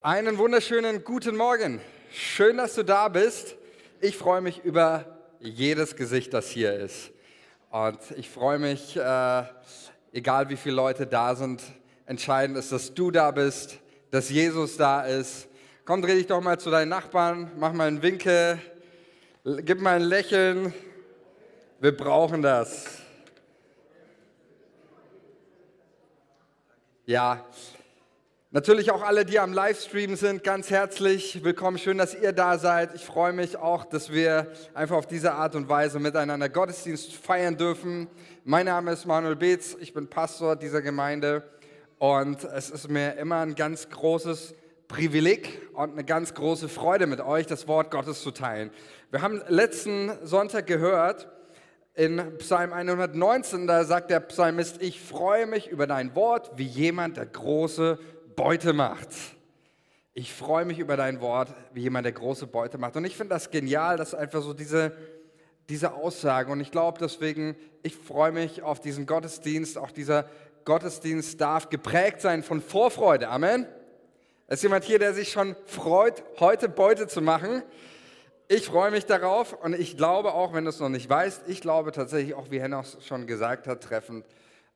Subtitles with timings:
[0.00, 1.80] Einen wunderschönen guten Morgen.
[2.12, 3.56] Schön, dass du da bist.
[4.00, 7.10] Ich freue mich über jedes Gesicht, das hier ist.
[7.70, 9.42] Und ich freue mich, äh,
[10.12, 11.64] egal wie viele Leute da sind,
[12.06, 13.80] entscheidend ist, dass du da bist,
[14.12, 15.48] dass Jesus da ist.
[15.84, 18.60] Komm, dreh dich doch mal zu deinen Nachbarn, mach mal einen Winkel,
[19.44, 20.72] gib mal ein Lächeln.
[21.80, 23.02] Wir brauchen das.
[27.04, 27.44] Ja,
[28.50, 31.76] Natürlich auch alle, die am Livestream sind, ganz herzlich willkommen.
[31.76, 32.94] Schön, dass ihr da seid.
[32.94, 37.58] Ich freue mich auch, dass wir einfach auf diese Art und Weise miteinander Gottesdienst feiern
[37.58, 38.08] dürfen.
[38.44, 41.42] Mein Name ist Manuel Beetz, ich bin Pastor dieser Gemeinde
[41.98, 44.54] und es ist mir immer ein ganz großes
[44.88, 48.70] Privileg und eine ganz große Freude mit euch, das Wort Gottes zu teilen.
[49.10, 51.28] Wir haben letzten Sonntag gehört,
[51.92, 57.16] in Psalm 119, da sagt der Psalmist, ich freue mich über dein Wort wie jemand,
[57.16, 57.98] der große
[58.38, 59.08] Beute macht.
[60.14, 62.94] Ich freue mich über dein Wort, wie jemand, der große Beute macht.
[62.94, 64.92] Und ich finde das genial, dass einfach so diese,
[65.68, 66.52] diese Aussage.
[66.52, 69.76] Und ich glaube deswegen, ich freue mich auf diesen Gottesdienst.
[69.76, 70.24] Auch dieser
[70.64, 73.28] Gottesdienst darf geprägt sein von Vorfreude.
[73.28, 73.66] Amen.
[74.46, 77.64] Ist jemand hier, der sich schon freut, heute Beute zu machen?
[78.46, 81.60] Ich freue mich darauf und ich glaube auch, wenn du es noch nicht weißt, ich
[81.60, 84.24] glaube tatsächlich auch, wie Hennos schon gesagt hat, treffend,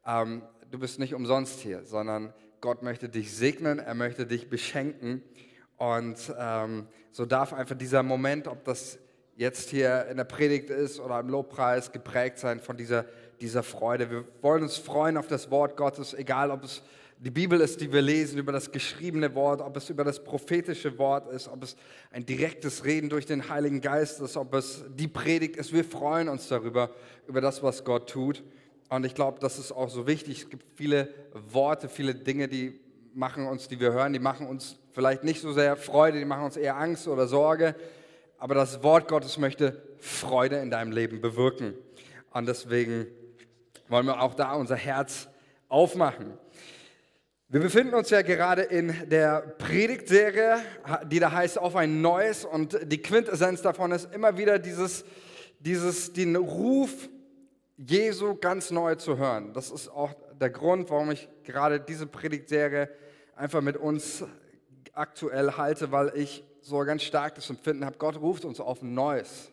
[0.05, 5.21] ähm, du bist nicht umsonst hier, sondern Gott möchte dich segnen, er möchte dich beschenken.
[5.79, 9.01] Und ähm, so darf einfach dieser Moment, ob das
[9.35, 13.05] jetzt hier in der Predigt ist oder im Lobpreis, geprägt sein von dieser,
[13.41, 14.09] dieser Freude.
[14.13, 16.83] Wir wollen uns freuen auf das Wort Gottes, egal ob es
[17.19, 20.97] die Bibel ist, die wir lesen, über das geschriebene Wort, ob es über das prophetische
[20.99, 21.75] Wort ist, ob es
[22.13, 25.73] ein direktes Reden durch den Heiligen Geist ist, ob es die Predigt ist.
[25.73, 26.91] Wir freuen uns darüber,
[27.27, 28.45] über das, was Gott tut.
[28.93, 30.43] Und ich glaube, das ist auch so wichtig.
[30.43, 32.79] Es gibt viele Worte, viele Dinge, die
[33.15, 36.45] machen uns, die wir hören, die machen uns vielleicht nicht so sehr Freude, die machen
[36.45, 37.75] uns eher Angst oder Sorge.
[38.37, 41.73] Aber das Wort Gottes möchte Freude in deinem Leben bewirken.
[42.33, 43.07] Und deswegen
[43.89, 45.27] wollen wir auch da unser Herz
[45.71, 46.34] aufmachen.
[47.49, 50.59] Wir befinden uns ja gerade in der Predigtserie,
[51.06, 52.45] die da heißt Auf ein Neues.
[52.45, 55.06] Und die Quintessenz davon ist immer wieder dieses,
[55.61, 57.09] dieses, den Ruf
[57.87, 59.53] Jesu ganz neu zu hören.
[59.53, 62.88] Das ist auch der Grund, warum ich gerade diese Predigtserie
[63.34, 64.25] einfach mit uns
[64.93, 68.94] aktuell halte, weil ich so ganz stark das Empfinden habe, Gott ruft uns auf ein
[68.94, 69.50] Neues.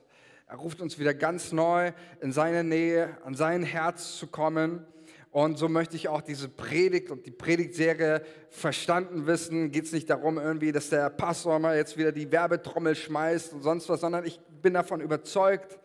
[0.48, 1.92] Er ruft uns wieder ganz neu
[2.22, 4.86] in seine Nähe, an sein Herz zu kommen.
[5.32, 9.72] Und so möchte ich auch diese Predigt und die Predigtserie verstanden wissen.
[9.72, 13.62] Geht es nicht darum, irgendwie, dass der Pastor mal jetzt wieder die Werbetrommel schmeißt und
[13.62, 15.80] sonst was, sondern ich bin davon überzeugt,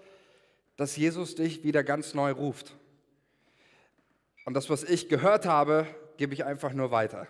[0.77, 2.77] dass Jesus dich wieder ganz neu ruft.
[4.45, 5.87] Und das, was ich gehört habe,
[6.17, 7.27] gebe ich einfach nur weiter.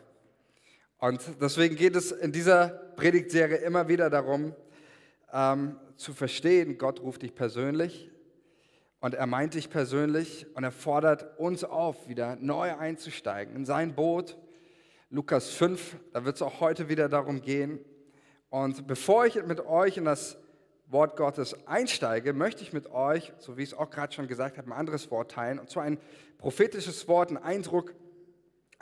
[0.99, 4.54] Und deswegen geht es in dieser Predigtserie immer wieder darum,
[5.33, 8.10] ähm, zu verstehen, Gott ruft dich persönlich
[9.00, 13.94] und er meint dich persönlich und er fordert uns auf, wieder neu einzusteigen in sein
[13.94, 14.38] Boot.
[15.10, 17.78] Lukas 5, da wird es auch heute wieder darum gehen.
[18.49, 20.38] Und bevor ich mit euch in das
[20.87, 24.59] Wort Gottes einsteige, möchte ich mit euch, so wie ich es auch gerade schon gesagt
[24.59, 25.59] habe, ein anderes Wort teilen.
[25.59, 25.99] Und zwar ein
[26.39, 27.95] prophetisches Wort, ein Eindruck.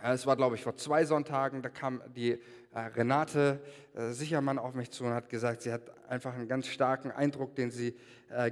[0.02, 3.60] Äh, es war, glaube ich, vor zwei Sonntagen, da kam die äh, Renate
[3.94, 7.54] äh, Sichermann auf mich zu und hat gesagt, sie hat einfach einen ganz starken Eindruck,
[7.54, 7.96] den sie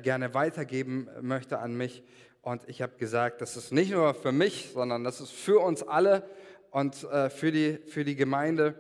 [0.03, 2.03] gerne weitergeben möchte an mich.
[2.43, 5.82] Und ich habe gesagt, das ist nicht nur für mich, sondern das ist für uns
[5.82, 6.22] alle
[6.71, 8.75] und für, die, für die Gemeinde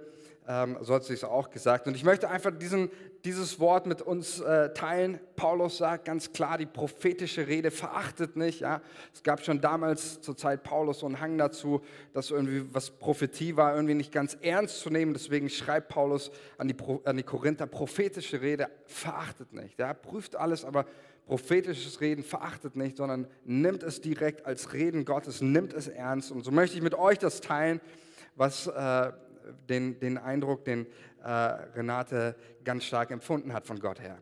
[0.50, 1.86] ähm, so hat sie es auch gesagt.
[1.86, 2.90] Und ich möchte einfach diesen,
[3.24, 5.20] dieses Wort mit uns äh, teilen.
[5.36, 8.60] Paulus sagt ganz klar, die prophetische Rede verachtet nicht.
[8.60, 8.80] Ja?
[9.12, 11.82] Es gab schon damals zur Zeit Paulus so einen Hang dazu,
[12.12, 15.12] dass irgendwie was Prophetie war, irgendwie nicht ganz ernst zu nehmen.
[15.12, 19.78] Deswegen schreibt Paulus an die, an die Korinther, prophetische Rede verachtet nicht.
[19.78, 19.92] Ja?
[19.92, 20.86] Prüft alles, aber
[21.26, 26.32] prophetisches Reden verachtet nicht, sondern nimmt es direkt als Reden Gottes, nimmt es ernst.
[26.32, 27.80] Und so möchte ich mit euch das teilen,
[28.34, 28.66] was...
[28.66, 29.12] Äh,
[29.68, 30.86] den, den Eindruck, den
[31.22, 34.18] äh, Renate ganz stark empfunden hat von Gott her.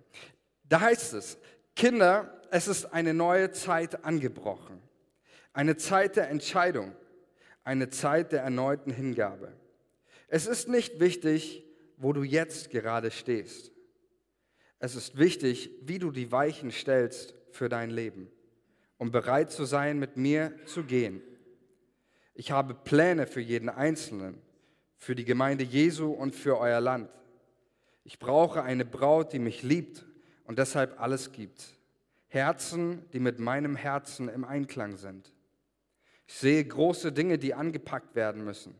[0.64, 1.38] Da heißt es,
[1.74, 4.82] Kinder, es ist eine neue Zeit angebrochen.
[5.52, 6.94] Eine Zeit der Entscheidung.
[7.64, 9.52] Eine Zeit der erneuten Hingabe.
[10.28, 11.64] Es ist nicht wichtig,
[11.96, 13.72] wo du jetzt gerade stehst.
[14.78, 18.30] Es ist wichtig, wie du die Weichen stellst für dein Leben,
[18.96, 21.22] um bereit zu sein, mit mir zu gehen.
[22.34, 24.40] Ich habe Pläne für jeden Einzelnen
[24.98, 27.08] für die Gemeinde Jesu und für euer Land.
[28.04, 30.04] Ich brauche eine Braut, die mich liebt
[30.44, 31.74] und deshalb alles gibt.
[32.26, 35.32] Herzen, die mit meinem Herzen im Einklang sind.
[36.26, 38.74] Ich sehe große Dinge, die angepackt werden müssen.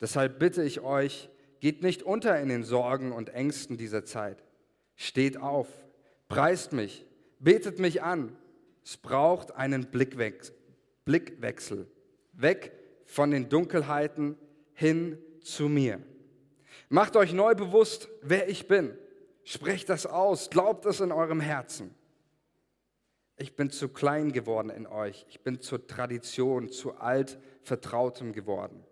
[0.00, 1.28] Deshalb bitte ich euch,
[1.60, 4.44] geht nicht unter in den Sorgen und Ängsten dieser Zeit.
[4.94, 5.66] Steht auf,
[6.28, 7.04] preist mich,
[7.40, 8.36] betet mich an.
[8.84, 10.54] Es braucht einen Blickwechsel,
[11.04, 11.88] Blickwechsel
[12.32, 12.72] weg
[13.04, 14.36] von den Dunkelheiten
[14.72, 15.18] hin
[15.52, 16.00] zu mir.
[16.88, 18.96] Macht euch neu bewusst, wer ich bin.
[19.44, 21.94] Sprecht das aus, glaubt es in eurem Herzen.
[23.36, 25.24] Ich bin zu klein geworden in euch.
[25.28, 28.84] Ich bin zur Tradition, zu alt Vertrautem geworden.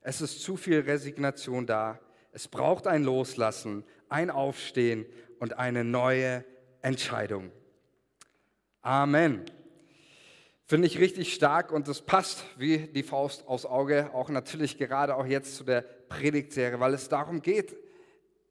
[0.00, 1.98] Es ist zu viel Resignation da.
[2.32, 5.06] Es braucht ein Loslassen, ein Aufstehen
[5.38, 6.44] und eine neue
[6.82, 7.50] Entscheidung.
[8.82, 9.44] Amen.
[10.68, 15.16] Finde ich richtig stark und es passt wie die Faust aufs Auge, auch natürlich gerade
[15.16, 17.74] auch jetzt zu der Predigtserie, weil es darum geht,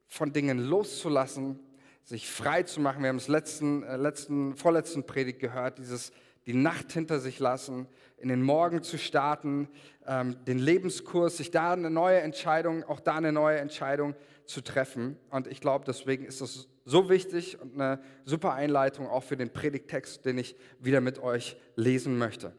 [0.08, 1.60] von Dingen loszulassen,
[2.02, 3.02] sich frei zu machen.
[3.02, 6.10] Wir haben es letzten, äh, letzten, vorletzten Predigt gehört, dieses
[6.44, 7.86] die Nacht hinter sich lassen,
[8.16, 9.68] in den Morgen zu starten,
[10.04, 15.16] ähm, den Lebenskurs, sich da eine neue Entscheidung, auch da eine neue Entscheidung zu treffen.
[15.30, 19.52] Und ich glaube, deswegen ist das so wichtig und eine super Einleitung auch für den
[19.52, 22.54] Predigtext, den ich wieder mit euch lesen möchte.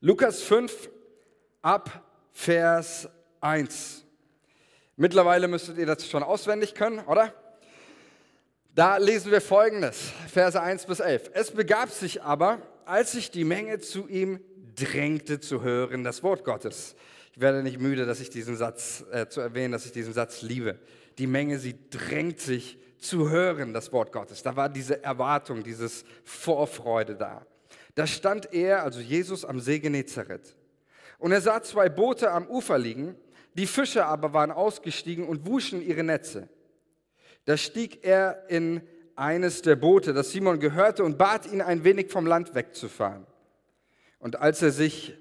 [0.00, 0.90] Lukas 5
[1.62, 3.08] ab Vers
[3.40, 4.04] 1.
[4.96, 7.32] Mittlerweile müsstet ihr das schon auswendig können, oder?
[8.74, 11.30] Da lesen wir folgendes, Verse 1 bis 11.
[11.32, 14.40] Es begab sich aber, als sich die Menge zu ihm
[14.74, 16.96] drängte zu hören, das Wort Gottes.
[17.32, 20.42] Ich werde nicht müde, dass ich diesen Satz äh, zu erwähnen, dass ich diesen Satz
[20.42, 20.80] liebe.
[21.18, 24.42] Die Menge, sie drängt sich zu hören, das Wort Gottes.
[24.42, 27.46] Da war diese Erwartung, dieses Vorfreude da.
[27.94, 30.56] Da stand er, also Jesus, am See Genezareth.
[31.18, 33.16] Und er sah zwei Boote am Ufer liegen,
[33.54, 36.48] die Fische aber waren ausgestiegen und wuschen ihre Netze.
[37.44, 38.82] Da stieg er in
[39.16, 43.26] eines der Boote, das Simon gehörte, und bat ihn, ein wenig vom Land wegzufahren.
[44.18, 45.16] Und als er sich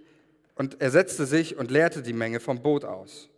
[0.59, 3.29] und er setzte sich und leerte die Menge vom Boot aus.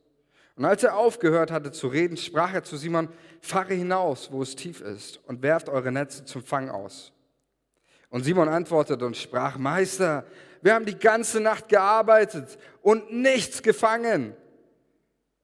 [0.61, 3.09] Und als er aufgehört hatte zu reden, sprach er zu Simon:
[3.39, 7.11] Fahre hinaus, wo es tief ist, und werft eure Netze zum Fang aus.
[8.11, 10.23] Und Simon antwortete und sprach: Meister,
[10.61, 14.35] wir haben die ganze Nacht gearbeitet und nichts gefangen.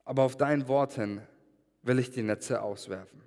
[0.05, 1.23] Aber auf dein Wort hin
[1.81, 3.23] will ich die Netze auswerfen.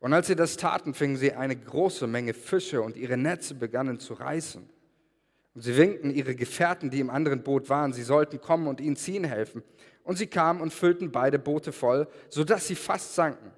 [0.00, 4.00] Und als sie das taten, fingen sie eine große Menge Fische und ihre Netze begannen
[4.00, 4.68] zu reißen.
[5.54, 8.96] Und sie winkten ihre Gefährten, die im anderen Boot waren, sie sollten kommen und ihnen
[8.96, 9.62] ziehen helfen.
[10.06, 13.50] Und sie kamen und füllten beide Boote voll, sodass sie fast sanken.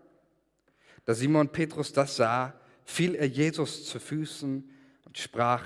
[1.05, 2.55] Da Simon Petrus das sah,
[2.85, 4.67] fiel er Jesus zu Füßen
[5.05, 5.63] und sprach,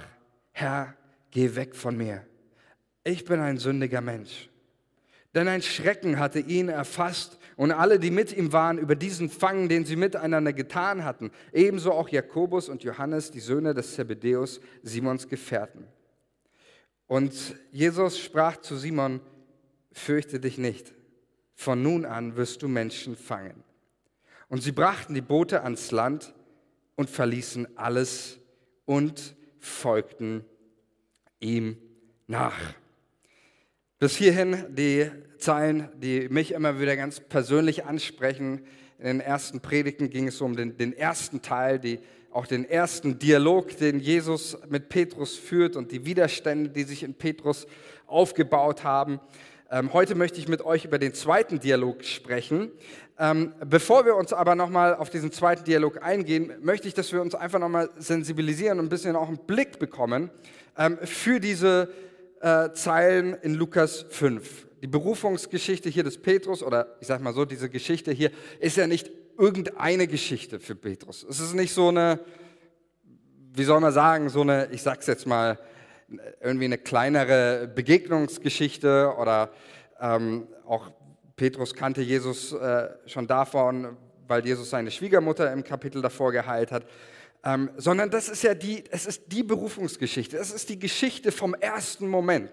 [0.50, 0.94] Herr,
[1.30, 2.26] geh weg von mir.
[3.04, 4.50] Ich bin ein sündiger Mensch.
[5.36, 9.68] Denn ein Schrecken hatte ihn erfasst und alle, die mit ihm waren, über diesen Fang,
[9.68, 15.28] den sie miteinander getan hatten, ebenso auch Jakobus und Johannes, die Söhne des Zebedeus, Simons
[15.28, 15.86] Gefährten.
[17.06, 17.32] Und
[17.70, 19.20] Jesus sprach zu Simon,
[19.92, 20.92] fürchte dich nicht,
[21.54, 23.62] von nun an wirst du Menschen fangen.
[24.48, 26.34] Und sie brachten die Boote ans Land
[26.96, 28.38] und verließen alles
[28.84, 30.44] und folgten
[31.40, 31.76] ihm
[32.26, 32.58] nach.
[33.98, 38.66] Bis hierhin die Zeilen, die mich immer wieder ganz persönlich ansprechen.
[38.98, 42.00] In den ersten Predigten ging es um den, den ersten Teil, die,
[42.30, 47.14] auch den ersten Dialog, den Jesus mit Petrus führt und die Widerstände, die sich in
[47.14, 47.66] Petrus
[48.06, 49.20] aufgebaut haben.
[49.74, 52.70] Ähm, heute möchte ich mit euch über den zweiten Dialog sprechen.
[53.18, 57.22] Ähm, bevor wir uns aber nochmal auf diesen zweiten Dialog eingehen, möchte ich, dass wir
[57.22, 60.30] uns einfach nochmal sensibilisieren und ein bisschen auch einen Blick bekommen
[60.76, 61.88] ähm, für diese
[62.42, 64.66] äh, Zeilen in Lukas 5.
[64.82, 68.86] Die Berufungsgeschichte hier des Petrus, oder ich sage mal so, diese Geschichte hier, ist ja
[68.86, 71.24] nicht irgendeine Geschichte für Petrus.
[71.26, 72.20] Es ist nicht so eine,
[73.54, 75.58] wie soll man sagen, so eine, ich sag's jetzt mal,
[76.40, 79.50] irgendwie eine kleinere Begegnungsgeschichte oder
[80.00, 80.90] ähm, auch
[81.36, 86.84] Petrus kannte Jesus äh, schon davon, weil Jesus seine Schwiegermutter im Kapitel davor geheilt hat
[87.44, 91.54] ähm, sondern das ist ja die, es ist die Berufungsgeschichte, es ist die Geschichte vom
[91.54, 92.50] ersten Moment.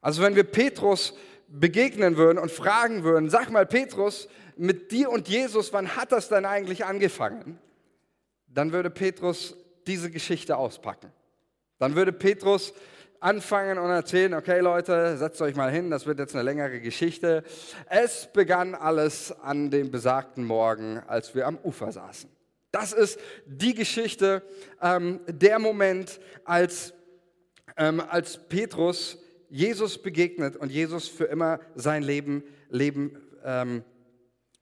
[0.00, 1.14] Also wenn wir Petrus
[1.48, 6.28] begegnen würden und fragen würden, sag mal Petrus, mit dir und Jesus, wann hat das
[6.28, 7.58] denn eigentlich angefangen?
[8.46, 11.10] Dann würde Petrus diese Geschichte auspacken.
[11.80, 12.74] Dann würde Petrus
[13.20, 17.42] anfangen und erzählen, okay Leute, setzt euch mal hin, das wird jetzt eine längere Geschichte.
[17.88, 22.30] Es begann alles an dem besagten Morgen, als wir am Ufer saßen.
[22.70, 24.42] Das ist die Geschichte,
[24.82, 26.92] ähm, der Moment, als,
[27.78, 29.18] ähm, als Petrus
[29.48, 33.84] Jesus begegnet und Jesus für immer sein Leben, Leben ähm,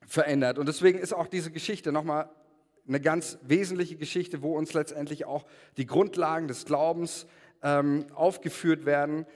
[0.07, 0.57] verändert.
[0.57, 2.31] Und deswegen ist auch diese Geschichte nochmal
[2.89, 5.45] eine ganz wesentliche Geschichte, wo uns letztendlich auch
[5.77, 7.27] die Grundlagen des Glaubens
[7.63, 9.27] ähm, aufgeführt werden.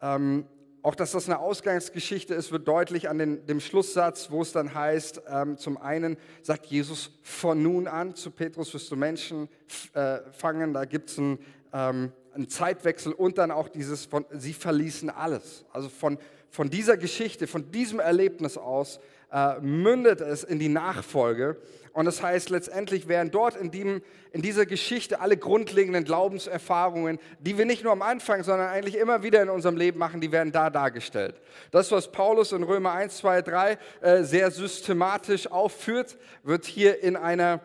[0.00, 0.46] Ähm,
[0.82, 4.74] auch, dass das eine Ausgangsgeschichte ist, wird deutlich an den, dem Schlusssatz, wo es dann
[4.74, 9.48] heißt, ähm, zum einen sagt Jesus von nun an zu Petrus wirst du Menschen
[9.94, 11.38] äh, fangen, da gibt es ein,
[11.72, 15.64] ähm, einen Zeitwechsel und dann auch dieses von, sie verließen alles.
[15.72, 16.18] Also von,
[16.50, 19.00] von dieser Geschichte, von diesem Erlebnis aus
[19.32, 21.56] äh, mündet es in die Nachfolge.
[21.92, 24.02] Und das heißt, letztendlich werden dort in, dem,
[24.32, 29.22] in dieser Geschichte alle grundlegenden Glaubenserfahrungen, die wir nicht nur am Anfang, sondern eigentlich immer
[29.22, 31.40] wieder in unserem Leben machen, die werden da dargestellt.
[31.70, 37.16] Das, was Paulus in Römer 1, 2, 3 äh, sehr systematisch aufführt, wird hier in
[37.16, 37.60] einer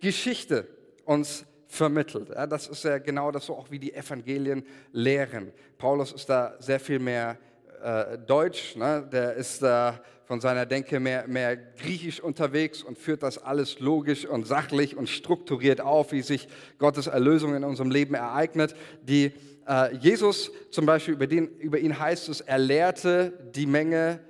[0.00, 0.68] Geschichte
[1.04, 2.30] uns vermittelt.
[2.30, 5.52] Ja, das ist ja genau das, so auch wie die Evangelien lehren.
[5.78, 7.36] Paulus ist da sehr viel mehr
[7.82, 9.08] äh, Deutsch, ne?
[9.10, 14.26] der ist da von seiner Denke mehr, mehr griechisch unterwegs und führt das alles logisch
[14.26, 18.74] und sachlich und strukturiert auf, wie sich Gottes Erlösung in unserem Leben ereignet.
[19.02, 19.32] Die,
[19.68, 24.20] äh, Jesus zum Beispiel, über, den, über ihn heißt es, er lehrte die Menge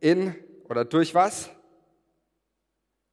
[0.00, 0.34] in
[0.68, 1.50] oder durch was?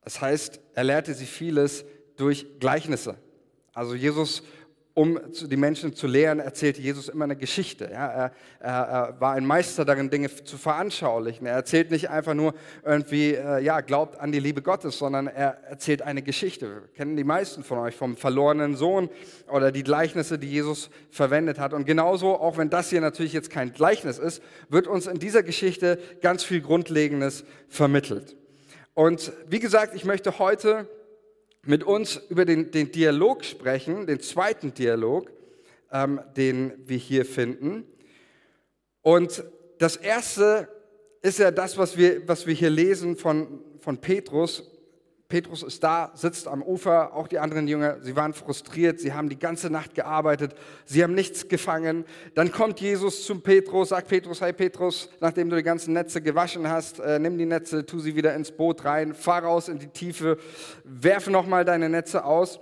[0.01, 1.83] Das heißt, er lehrte sie vieles
[2.15, 3.17] durch Gleichnisse.
[3.73, 4.43] Also Jesus
[4.99, 7.89] um die Menschen zu lehren, erzählte Jesus immer eine Geschichte.
[7.89, 11.47] Ja, er, er, war ein Meister darin, Dinge zu veranschaulichen.
[11.47, 12.53] Er erzählt nicht einfach nur
[12.83, 16.81] irgendwie, äh, ja, glaubt an die Liebe Gottes, sondern er erzählt eine Geschichte.
[16.81, 19.09] Wir kennen die meisten von euch vom verlorenen Sohn
[19.49, 21.71] oder die Gleichnisse, die Jesus verwendet hat.
[21.71, 25.43] Und genauso, auch wenn das hier natürlich jetzt kein Gleichnis ist, wird uns in dieser
[25.43, 28.35] Geschichte ganz viel Grundlegendes vermittelt.
[28.95, 30.89] Und wie gesagt, ich möchte heute
[31.65, 35.31] mit uns über den, den Dialog sprechen, den zweiten Dialog,
[35.91, 37.85] ähm, den wir hier finden.
[39.01, 39.43] Und
[39.79, 40.67] das erste
[41.21, 44.71] ist ja das, was wir, was wir hier lesen von, von Petrus.
[45.29, 49.29] Petrus ist da, sitzt am Ufer, auch die anderen Jünger, sie waren frustriert, sie haben
[49.29, 50.55] die ganze Nacht gearbeitet,
[50.85, 52.03] sie haben nichts gefangen.
[52.33, 56.67] Dann kommt Jesus zum Petrus, sagt Petrus, hey Petrus, nachdem du die ganzen Netze gewaschen
[56.67, 59.89] hast, äh, nimm die Netze, tu sie wieder ins Boot rein, fahr raus in die
[59.89, 60.39] Tiefe,
[60.83, 62.59] werfe nochmal deine Netze aus.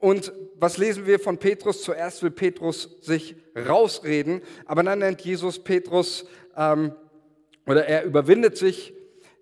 [0.00, 1.82] Und was lesen wir von Petrus?
[1.82, 6.90] Zuerst will Petrus sich rausreden, aber dann nennt Jesus Petrus, ähm,
[7.64, 8.92] oder er überwindet sich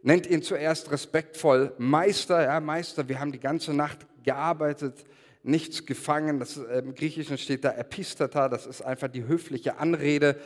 [0.07, 2.45] nennt ihn zuerst respektvoll Meister.
[2.45, 5.05] Ja, Meister, wir haben die ganze Nacht gearbeitet,
[5.43, 6.39] nichts gefangen.
[6.39, 10.37] Das, Im Griechischen steht da Epistata, das ist einfach die höfliche Anrede,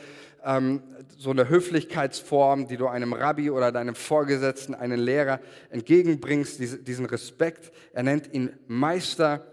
[0.43, 0.81] ähm,
[1.15, 5.39] so eine Höflichkeitsform, die du einem Rabbi oder deinem Vorgesetzten, einem Lehrer
[5.69, 7.71] entgegenbringst, diese, diesen Respekt.
[7.93, 9.45] Er nennt ihn Meister.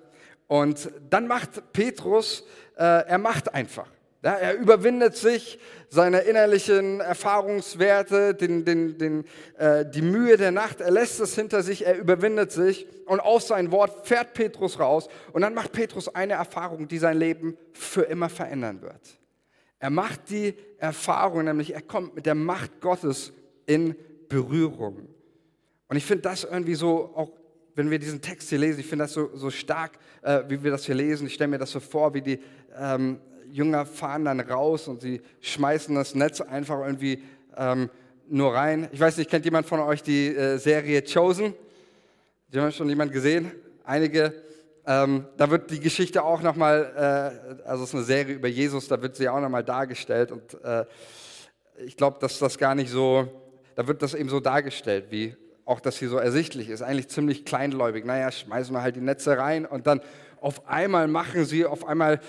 [0.47, 2.45] Und dann macht Petrus,
[2.77, 3.91] äh, er macht einfach.
[4.23, 5.61] Ja, er überwindet sich,
[5.91, 9.25] seine innerlichen Erfahrungswerte, den, den, den,
[9.57, 13.49] äh, die Mühe der Nacht, er lässt es hinter sich, er überwindet sich und aus
[13.49, 18.03] sein Wort fährt Petrus raus und dann macht Petrus eine Erfahrung, die sein Leben für
[18.03, 19.19] immer verändern wird.
[19.79, 23.33] Er macht die Erfahrung, nämlich er kommt mit der Macht Gottes
[23.67, 23.95] in
[24.29, 25.09] Berührung.
[25.89, 27.31] Und ich finde das irgendwie so, auch
[27.77, 30.73] wenn wir diesen Text hier lesen, ich finde das so, so stark, äh, wie wir
[30.73, 31.29] das hier lesen.
[31.29, 32.41] Ich stelle mir das so vor, wie die
[32.77, 37.23] ähm, Jünger fahren dann raus und sie schmeißen das Netz einfach irgendwie
[37.57, 37.91] ähm,
[38.29, 38.89] nur rein.
[38.93, 41.55] Ich weiß nicht, kennt jemand von euch die äh, Serie Chosen?
[42.53, 43.53] Die haben schon jemand gesehen?
[43.85, 44.35] Einige.
[44.87, 48.89] Ähm, da wird die Geschichte auch nochmal, äh, also es ist eine Serie über Jesus,
[48.89, 50.87] da wird sie auch nochmal dargestellt und äh,
[51.85, 53.29] ich glaube, dass das gar nicht so,
[53.77, 56.81] da wird das eben so dargestellt, wie auch das hier so ersichtlich ist.
[56.81, 58.07] Eigentlich ziemlich kleinläubig.
[58.07, 60.01] Naja, schmeißen wir halt die Netze rein und dann
[60.41, 62.21] auf einmal machen sie, auf einmal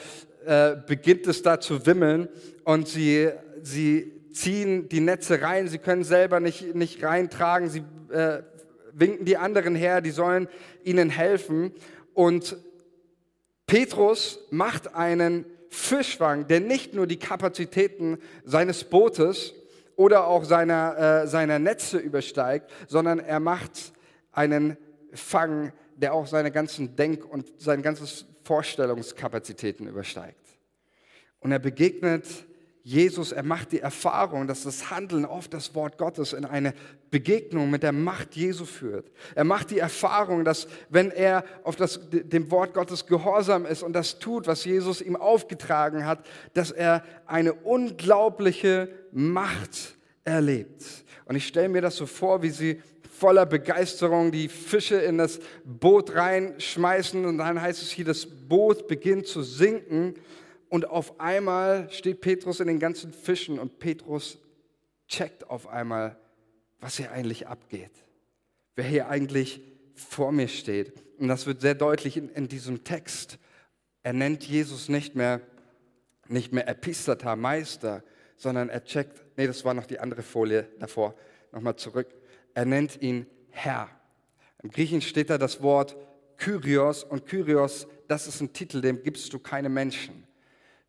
[0.46, 2.30] äh, beginnt es da zu wimmeln
[2.64, 3.30] und sie,
[3.62, 8.44] sie ziehen die Netze rein, sie können selber nicht, nicht reintragen, sie äh,
[8.94, 10.48] winken die anderen her, die sollen
[10.84, 11.74] ihnen helfen.
[12.14, 12.58] Und
[13.68, 19.54] Petrus macht einen Fischfang, der nicht nur die Kapazitäten seines Bootes
[19.96, 23.94] oder auch seiner, äh, seiner Netze übersteigt, sondern er macht
[24.32, 24.78] einen
[25.14, 30.44] Fang, der auch seine ganzen Denk- und sein ganzes Vorstellungskapazitäten übersteigt.
[31.40, 32.26] Und er begegnet
[32.82, 36.74] Jesus, er macht die Erfahrung, dass das Handeln auf das Wort Gottes in eine
[37.12, 39.12] Begegnung mit der Macht Jesu führt.
[39.36, 43.94] Er macht die Erfahrung, dass wenn er auf das, dem Wort Gottes gehorsam ist und
[43.94, 46.26] das tut, was Jesus ihm aufgetragen hat,
[46.56, 50.84] dass er eine unglaubliche Macht erlebt.
[51.26, 52.82] Und ich stelle mir das so vor, wie sie
[53.20, 58.88] voller Begeisterung die Fische in das Boot reinschmeißen und dann heißt es hier, das Boot
[58.88, 60.16] beginnt zu sinken
[60.70, 64.38] und auf einmal steht Petrus in den ganzen Fischen und Petrus
[65.08, 66.18] checkt auf einmal,
[66.80, 67.92] was hier eigentlich abgeht,
[68.76, 69.62] wer hier eigentlich
[69.96, 70.94] vor mir steht.
[71.18, 73.38] Und das wird sehr deutlich in, in diesem Text.
[74.02, 75.42] Er nennt Jesus nicht mehr,
[76.30, 78.02] nicht mehr Epistata, Meister,
[78.38, 81.16] sondern er checkt, nee, das war noch die andere Folie davor,
[81.52, 82.08] nochmal zurück.
[82.54, 83.90] Er nennt ihn Herr.
[84.64, 85.96] Im Griechen steht da das Wort
[86.38, 90.26] Kyrios und Kyrios, das ist ein Titel, dem gibst du keine Menschen.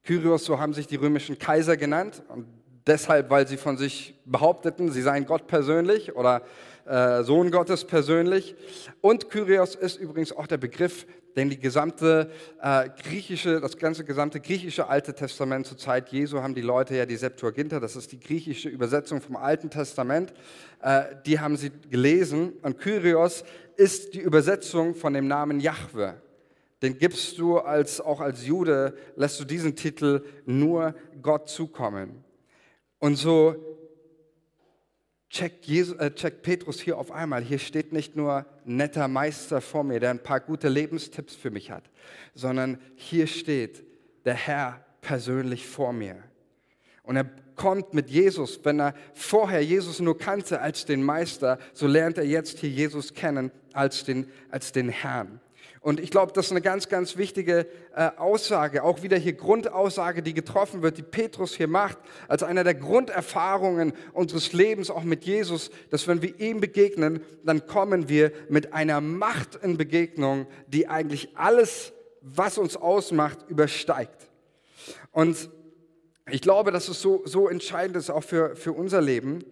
[0.05, 2.47] Kyrios, so haben sich die römischen Kaiser genannt und
[2.87, 6.43] deshalb, weil sie von sich behaupteten, sie seien Gott persönlich oder
[6.87, 8.54] äh, Sohn Gottes persönlich.
[9.00, 11.06] Und Kyrios ist übrigens auch der Begriff,
[11.37, 16.54] den die gesamte äh, griechische, das ganze gesamte griechische Alte Testament zur Zeit Jesu haben
[16.54, 20.32] die Leute ja die Septuaginta, das ist die griechische Übersetzung vom Alten Testament,
[20.82, 22.54] äh, die haben sie gelesen.
[22.62, 23.44] Und Kyrios
[23.76, 26.20] ist die Übersetzung von dem Namen Jahwe.
[26.82, 32.25] Den gibst du als, auch als Jude, lässt du diesen Titel nur Gott zukommen.
[32.99, 33.69] Und so
[35.30, 39.84] checkt, Jesus, äh, checkt Petrus hier auf einmal, hier steht nicht nur netter Meister vor
[39.84, 41.84] mir, der ein paar gute Lebenstipps für mich hat,
[42.34, 43.84] sondern hier steht
[44.25, 46.16] der Herr persönlich vor mir.
[47.02, 51.87] Und er kommt mit Jesus, wenn er vorher Jesus nur kannte als den Meister, so
[51.87, 55.40] lernt er jetzt hier Jesus kennen als den, als den Herrn.
[55.82, 60.22] Und ich glaube, das ist eine ganz, ganz wichtige äh, Aussage, auch wieder hier Grundaussage,
[60.22, 61.96] die getroffen wird, die Petrus hier macht,
[62.28, 67.66] als einer der Grunderfahrungen unseres Lebens, auch mit Jesus, dass wenn wir ihm begegnen, dann
[67.66, 74.28] kommen wir mit einer Macht in Begegnung, die eigentlich alles, was uns ausmacht, übersteigt.
[75.12, 75.49] Und
[76.30, 79.44] ich glaube, dass es so, so entscheidend ist, auch für, für unser Leben,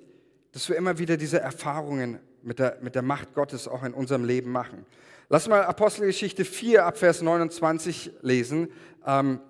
[0.52, 4.24] dass wir immer wieder diese Erfahrungen mit der, mit der Macht Gottes auch in unserem
[4.24, 4.84] Leben machen.
[5.30, 8.68] Lass mal Apostelgeschichte 4 ab Vers 29 lesen.
[9.06, 9.40] Ähm,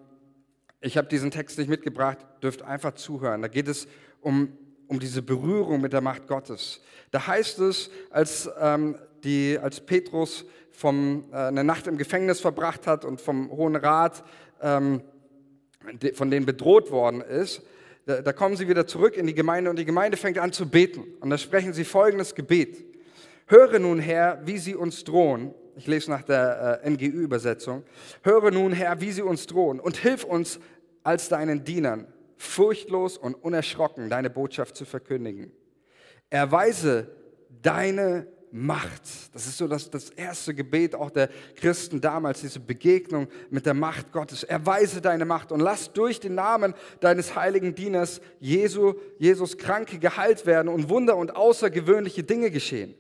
[0.81, 3.43] ich habe diesen Text nicht mitgebracht, dürft einfach zuhören.
[3.43, 3.87] Da geht es
[4.21, 4.59] um,
[4.89, 6.81] um diese Berührung mit der Macht Gottes.
[7.13, 12.89] Da heißt es, als, ähm, die, als Petrus vom, äh, eine Nacht im Gefängnis verbracht
[12.89, 14.25] hat und vom Hohen Rat
[14.61, 15.01] ähm,
[16.03, 17.63] de, von denen bedroht worden ist,
[18.05, 20.69] da, da kommen sie wieder zurück in die Gemeinde und die Gemeinde fängt an zu
[20.69, 21.05] beten.
[21.21, 22.85] Und da sprechen sie folgendes Gebet.
[23.47, 27.85] Höre nun, Herr, wie sie uns drohen ich lese nach der äh, NGÜ-Übersetzung.
[28.25, 30.59] Höre nun, Herr, wie sie uns drohen und hilf uns
[31.05, 35.53] als deinen Dienern, furchtlos und unerschrocken deine Botschaft zu verkündigen.
[36.31, 37.09] Erweise
[37.63, 39.03] deine Macht.
[39.33, 43.75] Das ist so das, das erste Gebet auch der Christen damals, diese Begegnung mit der
[43.75, 44.43] Macht Gottes.
[44.43, 50.45] Erweise deine Macht und lass durch den Namen deines heiligen Dieners Jesu, Jesus Kranke geheilt
[50.45, 52.95] werden und Wunder und außergewöhnliche Dinge geschehen.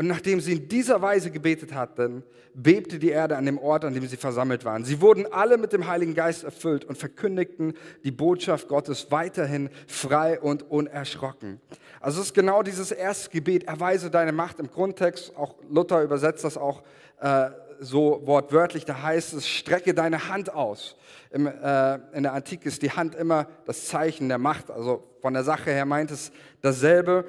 [0.00, 2.22] Und nachdem sie in dieser Weise gebetet hatten,
[2.54, 4.82] bebte die Erde an dem Ort, an dem sie versammelt waren.
[4.82, 10.40] Sie wurden alle mit dem Heiligen Geist erfüllt und verkündigten die Botschaft Gottes weiterhin frei
[10.40, 11.60] und unerschrocken.
[12.00, 16.44] Also es ist genau dieses erste Gebet, erweise deine Macht im Grundtext, auch Luther übersetzt
[16.44, 16.82] das auch
[17.20, 20.96] äh, so wortwörtlich, da heißt es, strecke deine Hand aus.
[21.30, 25.34] Im, äh, in der Antike ist die Hand immer das Zeichen der Macht, also von
[25.34, 27.24] der Sache her meint es dasselbe.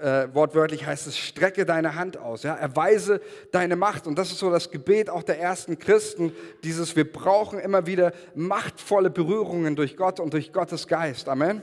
[0.00, 3.20] Äh, wortwörtlich heißt es, strecke deine Hand aus, ja, erweise
[3.52, 4.06] deine Macht.
[4.06, 6.32] Und das ist so das Gebet auch der ersten Christen,
[6.64, 11.28] dieses, wir brauchen immer wieder machtvolle Berührungen durch Gott und durch Gottes Geist.
[11.28, 11.62] Amen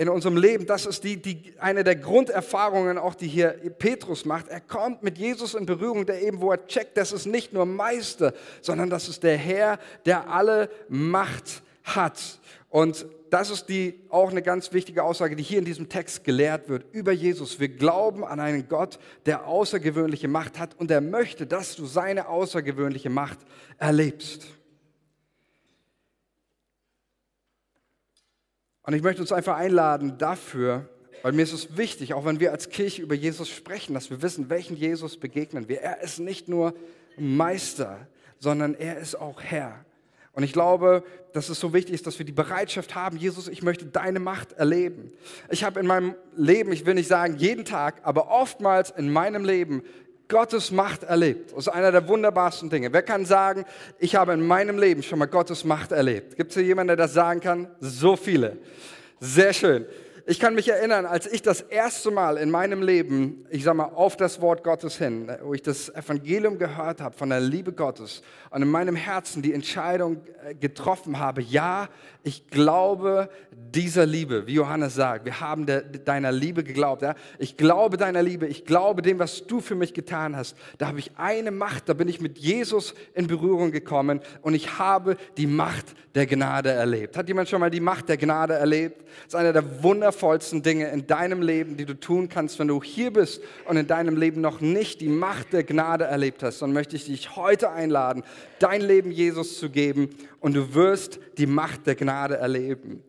[0.00, 4.48] in unserem Leben, das ist die, die, eine der Grunderfahrungen auch, die hier Petrus macht.
[4.48, 7.66] Er kommt mit Jesus in Berührung, der eben, wo er checkt, das ist nicht nur
[7.66, 12.40] Meister, sondern das ist der Herr, der alle Macht hat.
[12.70, 16.68] Und das ist die, auch eine ganz wichtige Aussage, die hier in diesem Text gelehrt
[16.68, 17.60] wird über Jesus.
[17.60, 22.28] Wir glauben an einen Gott, der außergewöhnliche Macht hat und er möchte, dass du seine
[22.28, 23.38] außergewöhnliche Macht
[23.78, 24.46] erlebst.
[28.82, 30.88] Und ich möchte uns einfach einladen dafür,
[31.22, 34.22] weil mir ist es wichtig, auch wenn wir als Kirche über Jesus sprechen, dass wir
[34.22, 35.80] wissen, welchen Jesus begegnen wir.
[35.82, 36.74] Er ist nicht nur
[37.16, 39.84] Meister, sondern er ist auch Herr.
[40.32, 43.62] Und ich glaube, dass es so wichtig ist, dass wir die Bereitschaft haben, Jesus, ich
[43.62, 45.12] möchte deine Macht erleben.
[45.50, 49.44] Ich habe in meinem Leben, ich will nicht sagen jeden Tag, aber oftmals in meinem
[49.44, 49.82] Leben
[50.28, 51.50] Gottes Macht erlebt.
[51.50, 52.92] Das ist einer der wunderbarsten Dinge.
[52.92, 53.64] Wer kann sagen,
[53.98, 56.36] ich habe in meinem Leben schon mal Gottes Macht erlebt?
[56.36, 57.68] Gibt es hier jemanden, der das sagen kann?
[57.80, 58.56] So viele.
[59.18, 59.84] Sehr schön.
[60.26, 63.84] Ich kann mich erinnern, als ich das erste Mal in meinem Leben, ich sag mal,
[63.84, 68.22] auf das Wort Gottes hin, wo ich das Evangelium gehört habe von der Liebe Gottes
[68.50, 71.88] und in meinem Herzen die Entscheidung äh, getroffen habe, ja,
[72.22, 77.02] ich glaube dieser Liebe, wie Johannes sagt, wir haben der, deiner Liebe geglaubt.
[77.02, 77.14] Ja?
[77.38, 80.56] Ich glaube deiner Liebe, ich glaube dem, was du für mich getan hast.
[80.78, 84.78] Da habe ich eine Macht, da bin ich mit Jesus in Berührung gekommen und ich
[84.78, 87.16] habe die Macht der Gnade erlebt.
[87.16, 89.02] Hat jemand schon mal die Macht der Gnade erlebt?
[89.24, 90.09] Das ist einer der wundervollsten
[90.62, 94.16] Dinge in deinem Leben, die du tun kannst, wenn du hier bist und in deinem
[94.16, 96.62] Leben noch nicht die Macht der Gnade erlebt hast.
[96.62, 98.22] Dann möchte ich dich heute einladen,
[98.58, 103.02] dein Leben Jesus zu geben und du wirst die Macht der Gnade erleben.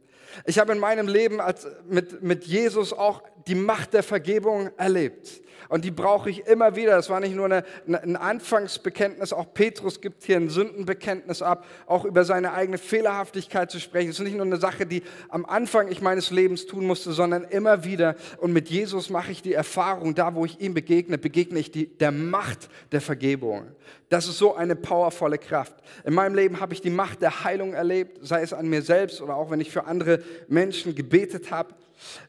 [0.46, 5.42] Ich habe in meinem Leben als, mit, mit Jesus auch die Macht der Vergebung erlebt.
[5.72, 6.98] Und die brauche ich immer wieder.
[6.98, 12.04] Das war nicht nur eine, ein Anfangsbekenntnis, auch Petrus gibt hier ein Sündenbekenntnis ab, auch
[12.04, 14.10] über seine eigene Fehlerhaftigkeit zu sprechen.
[14.10, 17.46] Es ist nicht nur eine Sache, die am Anfang ich meines Lebens tun musste, sondern
[17.46, 18.18] immer wieder.
[18.40, 21.86] Und mit Jesus mache ich die Erfahrung, da wo ich ihm begegne, begegne ich die,
[21.88, 23.68] der Macht der Vergebung.
[24.10, 25.76] Das ist so eine powervolle Kraft.
[26.04, 29.22] In meinem Leben habe ich die Macht der Heilung erlebt, sei es an mir selbst
[29.22, 31.74] oder auch wenn ich für andere Menschen gebetet habe.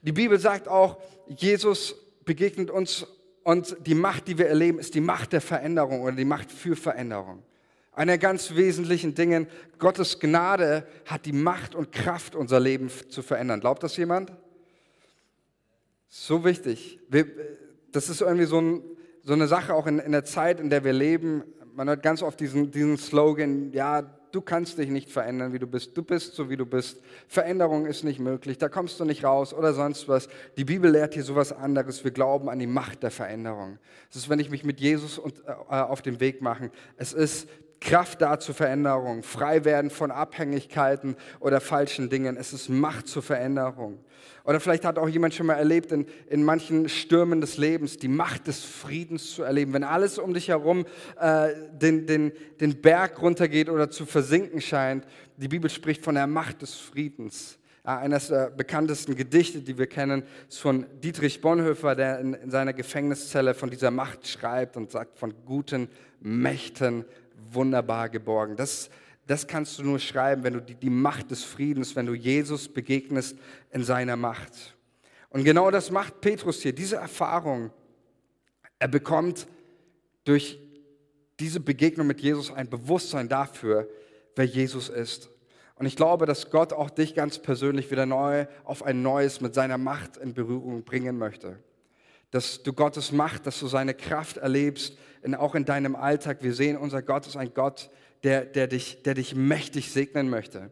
[0.02, 3.04] Die Bibel sagt auch, Jesus begegnet uns
[3.44, 6.76] und die Macht, die wir erleben, ist die Macht der Veränderung oder die Macht für
[6.76, 7.42] Veränderung.
[7.94, 9.46] Einer ganz wesentlichen Dingen,
[9.78, 13.60] Gottes Gnade hat die Macht und Kraft, unser Leben zu verändern.
[13.60, 14.32] Glaubt das jemand?
[16.08, 16.98] So wichtig.
[17.90, 18.82] das ist irgendwie so, ein,
[19.22, 21.42] so eine Sache auch in, in, der Zeit, in der wir leben.
[21.74, 25.66] Man hört ganz oft diesen, diesen Slogan, ja, du kannst dich nicht verändern, wie du
[25.66, 25.96] bist.
[25.96, 27.00] Du bist so, wie du bist.
[27.28, 30.28] Veränderung ist nicht möglich, da kommst du nicht raus oder sonst was.
[30.56, 32.02] Die Bibel lehrt hier sowas anderes.
[32.02, 33.78] Wir glauben an die Macht der Veränderung.
[34.10, 36.70] Es ist, wenn ich mich mit Jesus und, äh, auf den Weg mache.
[36.96, 37.48] Es ist
[37.82, 42.36] Kraft da zur Veränderung, frei werden von Abhängigkeiten oder falschen Dingen.
[42.36, 43.98] Es ist Macht zur Veränderung.
[44.44, 48.08] Oder vielleicht hat auch jemand schon mal erlebt, in, in manchen Stürmen des Lebens die
[48.08, 49.72] Macht des Friedens zu erleben.
[49.72, 50.86] Wenn alles um dich herum
[51.20, 56.26] äh, den, den, den Berg runtergeht oder zu versinken scheint, die Bibel spricht von der
[56.26, 57.58] Macht des Friedens.
[57.84, 63.54] Eines der bekanntesten Gedichte, die wir kennen, ist von Dietrich Bonhoeffer, der in seiner Gefängniszelle
[63.54, 65.88] von dieser Macht schreibt und sagt, von guten
[66.20, 67.04] Mächten
[67.50, 68.56] wunderbar geborgen.
[68.56, 68.90] Das,
[69.26, 72.68] das kannst du nur schreiben, wenn du die, die Macht des Friedens, wenn du Jesus
[72.68, 73.36] begegnest
[73.70, 74.76] in seiner Macht.
[75.30, 77.70] Und genau das macht Petrus hier, diese Erfahrung.
[78.78, 79.46] Er bekommt
[80.24, 80.58] durch
[81.40, 83.88] diese Begegnung mit Jesus ein Bewusstsein dafür,
[84.36, 85.30] wer Jesus ist.
[85.76, 89.54] Und ich glaube, dass Gott auch dich ganz persönlich wieder neu auf ein neues mit
[89.54, 91.58] seiner Macht in Berührung bringen möchte.
[92.32, 96.38] Dass du Gottes Macht, dass du seine Kraft erlebst, in, auch in deinem Alltag.
[96.42, 97.88] Wir sehen, unser Gott ist ein Gott,
[98.24, 100.70] der, der, dich, der dich mächtig segnen möchte.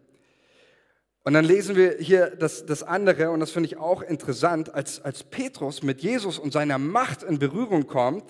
[1.22, 5.00] Und dann lesen wir hier das, das andere, und das finde ich auch interessant, als,
[5.00, 8.24] als Petrus mit Jesus und seiner Macht in Berührung kommt,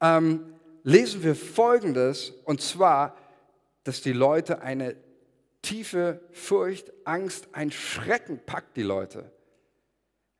[0.00, 0.52] ähm,
[0.82, 3.16] lesen wir Folgendes, und zwar,
[3.84, 4.96] dass die Leute eine
[5.62, 9.30] tiefe Furcht, Angst, ein Schrecken packt die Leute.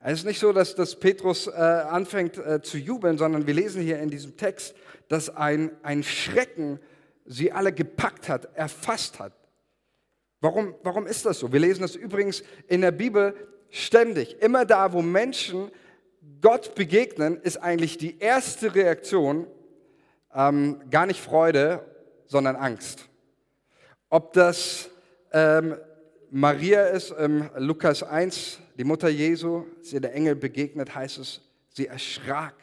[0.04, 3.82] Es ist nicht so, dass, dass Petrus äh, anfängt äh, zu jubeln, sondern wir lesen
[3.82, 4.74] hier in diesem Text,
[5.08, 6.80] dass ein, ein Schrecken
[7.24, 9.32] sie alle gepackt hat, erfasst hat.
[10.40, 11.52] Warum, warum ist das so?
[11.52, 13.34] Wir lesen das übrigens in der Bibel
[13.70, 14.42] ständig.
[14.42, 15.70] Immer da, wo Menschen
[16.40, 19.46] Gott begegnen, ist eigentlich die erste Reaktion
[20.34, 21.84] ähm, gar nicht Freude,
[22.26, 23.08] sondern Angst.
[24.08, 24.90] Ob das
[25.32, 25.76] ähm,
[26.30, 31.86] Maria ist, ähm, Lukas 1, die Mutter Jesu, sie der Engel begegnet, heißt es, sie
[31.86, 32.54] erschrak.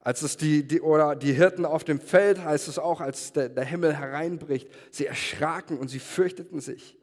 [0.00, 3.48] Als es die, die, oder die Hirten auf dem Feld, heißt es auch, als der,
[3.48, 6.96] der Himmel hereinbricht, sie erschraken und sie fürchteten sich.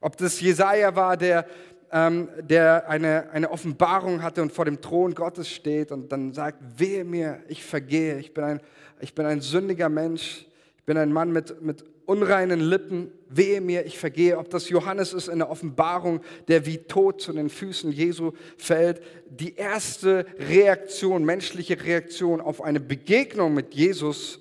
[0.00, 1.46] Ob das Jesaja war, der,
[1.92, 6.58] ähm, der eine, eine Offenbarung hatte und vor dem Thron Gottes steht und dann sagt:
[6.76, 8.60] Wehe mir, ich vergehe, ich bin ein,
[9.00, 10.46] ich bin ein sündiger Mensch,
[10.78, 14.38] ich bin ein Mann mit, mit unreinen Lippen, wehe mir, ich vergehe.
[14.38, 19.02] Ob das Johannes ist in der Offenbarung, der wie tot zu den Füßen Jesu fällt.
[19.28, 24.40] Die erste Reaktion, menschliche Reaktion auf eine Begegnung mit Jesus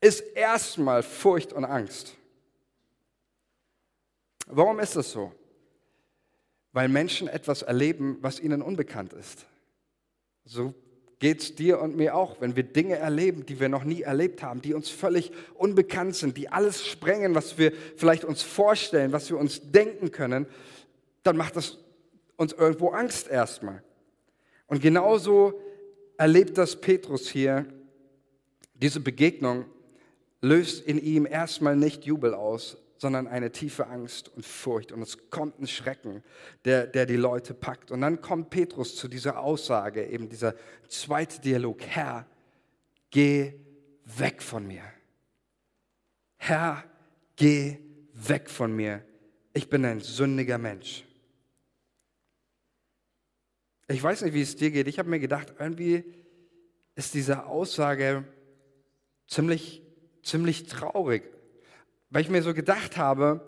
[0.00, 2.14] ist erstmal Furcht und Angst.
[4.46, 5.32] Warum ist das so?
[6.72, 9.46] Weil Menschen etwas erleben, was ihnen unbekannt ist.
[10.44, 10.74] So
[11.22, 14.42] geht es dir und mir auch, wenn wir Dinge erleben, die wir noch nie erlebt
[14.42, 19.30] haben, die uns völlig unbekannt sind, die alles sprengen, was wir vielleicht uns vorstellen, was
[19.30, 20.46] wir uns denken können,
[21.22, 21.78] dann macht das
[22.34, 23.84] uns irgendwo Angst erstmal.
[24.66, 25.60] Und genauso
[26.16, 27.66] erlebt das Petrus hier.
[28.74, 29.66] Diese Begegnung
[30.40, 34.92] löst in ihm erstmal nicht Jubel aus, sondern eine tiefe Angst und Furcht.
[34.92, 36.22] Und es kommt ein Schrecken,
[36.64, 37.90] der, der die Leute packt.
[37.90, 40.54] Und dann kommt Petrus zu dieser Aussage, eben dieser
[40.86, 41.82] zweite Dialog.
[41.82, 42.28] Herr,
[43.10, 43.54] geh
[44.04, 44.84] weg von mir.
[46.36, 46.84] Herr,
[47.34, 47.78] geh
[48.12, 49.04] weg von mir.
[49.52, 51.04] Ich bin ein sündiger Mensch.
[53.88, 54.86] Ich weiß nicht, wie es dir geht.
[54.86, 56.04] Ich habe mir gedacht, irgendwie
[56.94, 58.22] ist diese Aussage
[59.26, 59.82] ziemlich,
[60.22, 61.24] ziemlich traurig
[62.12, 63.40] weil ich mir so gedacht habe,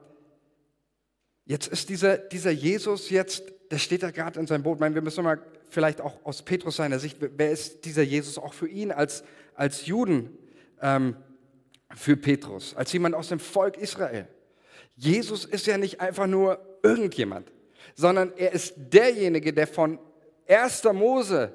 [1.44, 4.77] jetzt ist dieser, dieser Jesus jetzt, der steht da gerade in seinem Boot.
[4.77, 8.38] Ich meine, wir müssen mal vielleicht auch aus Petrus seiner Sicht, wer ist dieser Jesus
[8.38, 9.22] auch für ihn als,
[9.55, 10.31] als Juden,
[10.81, 11.14] ähm,
[11.94, 14.27] für Petrus, als jemand aus dem Volk Israel?
[14.96, 17.53] Jesus ist ja nicht einfach nur irgendjemand,
[17.94, 19.98] sondern er ist derjenige, der von
[20.48, 20.85] 1.
[20.94, 21.53] Mose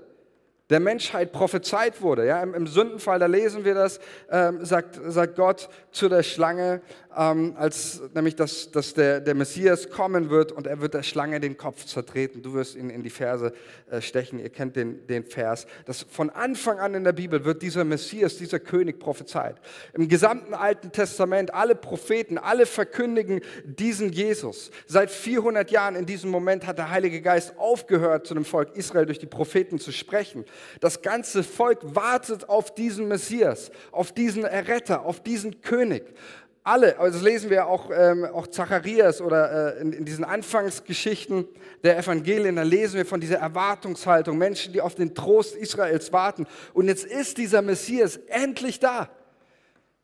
[0.69, 2.25] der Menschheit prophezeit wurde.
[2.25, 6.81] Ja, im, im Sündenfall, da lesen wir das, ähm, sagt, sagt Gott zu der Schlange,
[7.17, 11.39] ähm, als nämlich, dass, dass der, der Messias kommen wird und er wird der Schlange
[11.39, 12.43] den Kopf zertreten.
[12.43, 13.51] Du wirst ihn in die Ferse
[13.89, 14.37] äh, stechen.
[14.37, 15.65] Ihr kennt den, den Vers.
[15.85, 19.55] Das von Anfang an in der Bibel wird dieser Messias, dieser König prophezeit.
[19.93, 24.69] Im gesamten Alten Testament, alle Propheten, alle verkündigen diesen Jesus.
[24.85, 29.07] Seit 400 Jahren in diesem Moment hat der Heilige Geist aufgehört, zu dem Volk Israel
[29.07, 30.45] durch die Propheten zu sprechen.
[30.79, 36.03] Das ganze Volk wartet auf diesen Messias, auf diesen Erretter, auf diesen König
[36.63, 41.47] alle, also das lesen wir auch, ähm, auch Zacharias oder äh, in, in, diesen Anfangsgeschichten
[41.83, 46.47] der Evangelien, da lesen wir von dieser Erwartungshaltung, Menschen, die auf den Trost Israels warten.
[46.73, 49.09] Und jetzt ist dieser Messias endlich da.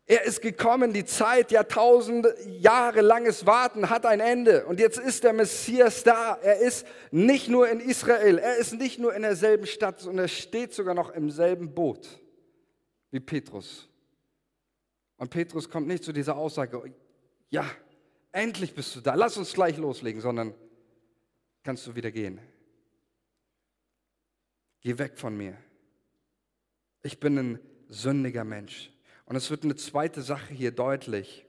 [0.08, 4.66] Er ist gekommen, die Zeit, Jahrtausende, Jahre langes Warten hat ein Ende.
[4.66, 6.38] Und jetzt ist der Messias da.
[6.44, 10.30] Er ist nicht nur in Israel, er ist nicht nur in derselben Stadt, sondern er
[10.30, 12.08] steht sogar noch im selben Boot
[13.10, 13.90] wie Petrus.
[15.18, 16.94] Und Petrus kommt nicht zu dieser Aussage,
[17.50, 17.66] ja,
[18.32, 20.54] endlich bist du da, lass uns gleich loslegen, sondern
[21.64, 22.40] kannst du wieder gehen.
[24.82, 25.58] Geh weg von mir.
[27.02, 28.92] Ich bin ein sündiger Mensch.
[29.26, 31.46] Und es wird eine zweite Sache hier deutlich,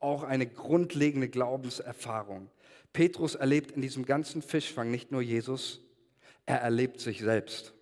[0.00, 2.50] auch eine grundlegende Glaubenserfahrung.
[2.92, 5.80] Petrus erlebt in diesem ganzen Fischfang nicht nur Jesus,
[6.46, 7.74] er erlebt sich selbst.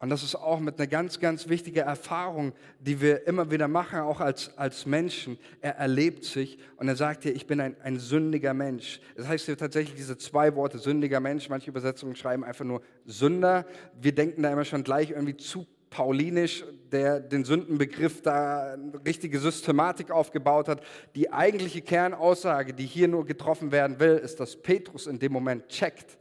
[0.00, 3.98] Und das ist auch mit einer ganz, ganz wichtigen Erfahrung, die wir immer wieder machen,
[3.98, 5.38] auch als, als Menschen.
[5.60, 9.00] Er erlebt sich und er sagt hier, ich bin ein, ein sündiger Mensch.
[9.16, 11.48] Das heißt hier tatsächlich diese zwei Worte, sündiger Mensch.
[11.48, 13.66] Manche Übersetzungen schreiben einfach nur Sünder.
[14.00, 19.40] Wir denken da immer schon gleich irgendwie zu paulinisch, der den Sündenbegriff da eine richtige
[19.40, 20.80] Systematik aufgebaut hat.
[21.16, 25.66] Die eigentliche Kernaussage, die hier nur getroffen werden will, ist, dass Petrus in dem Moment
[25.68, 26.18] checkt,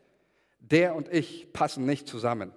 [0.60, 2.52] der und ich passen nicht zusammen.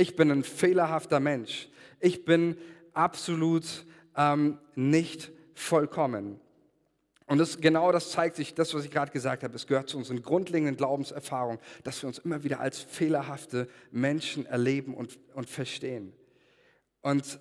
[0.00, 1.68] Ich bin ein fehlerhafter Mensch.
[1.98, 2.56] Ich bin
[2.94, 3.84] absolut
[4.16, 6.40] ähm, nicht vollkommen.
[7.26, 9.98] Und das, genau das zeigt sich, das, was ich gerade gesagt habe, es gehört zu
[9.98, 16.14] unseren grundlegenden Glaubenserfahrungen, dass wir uns immer wieder als fehlerhafte Menschen erleben und, und verstehen.
[17.02, 17.38] Und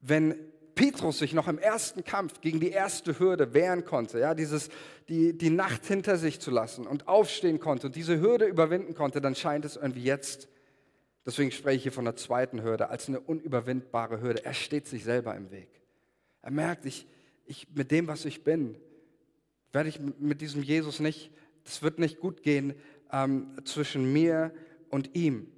[0.00, 0.34] wenn
[0.74, 4.68] Petrus sich noch im ersten Kampf gegen die erste Hürde wehren konnte, ja, dieses,
[5.08, 9.22] die, die Nacht hinter sich zu lassen und aufstehen konnte und diese Hürde überwinden konnte,
[9.22, 10.48] dann scheint es irgendwie jetzt
[11.26, 14.44] Deswegen spreche ich hier von der zweiten Hürde als eine unüberwindbare Hürde.
[14.44, 15.68] Er steht sich selber im Weg.
[16.42, 17.06] Er merkt, ich,
[17.46, 18.76] ich, mit dem, was ich bin,
[19.72, 21.30] werde ich mit diesem Jesus nicht,
[21.64, 22.74] das wird nicht gut gehen
[23.10, 24.52] ähm, zwischen mir
[24.90, 25.50] und ihm.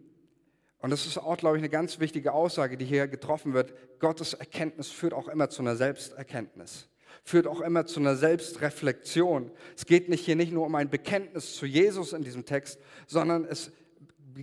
[0.79, 3.74] Und das ist auch, glaube ich, eine ganz wichtige Aussage, die hier getroffen wird.
[3.98, 6.88] Gottes Erkenntnis führt auch immer zu einer Selbsterkenntnis,
[7.24, 9.50] führt auch immer zu einer Selbstreflexion.
[9.76, 13.44] Es geht nicht hier nicht nur um ein Bekenntnis zu Jesus in diesem Text, sondern
[13.44, 13.72] es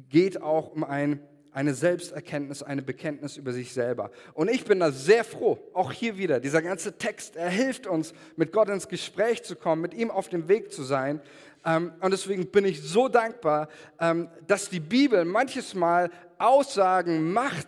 [0.02, 1.20] geht auch um ein,
[1.52, 4.12] eine Selbsterkenntnis, eine Bekenntnis über sich selber.
[4.34, 8.14] Und ich bin da sehr froh, auch hier wieder, dieser ganze Text, er hilft uns,
[8.36, 11.22] mit Gott ins Gespräch zu kommen, mit ihm auf dem Weg zu sein.
[11.66, 17.68] Ähm, und deswegen bin ich so dankbar, ähm, dass die Bibel manches Mal Aussagen macht,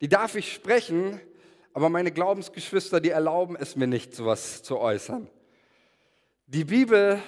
[0.00, 1.20] die darf ich sprechen,
[1.72, 5.28] aber meine Glaubensgeschwister, die erlauben es mir nicht, sowas zu äußern.
[6.46, 7.22] Die Bibel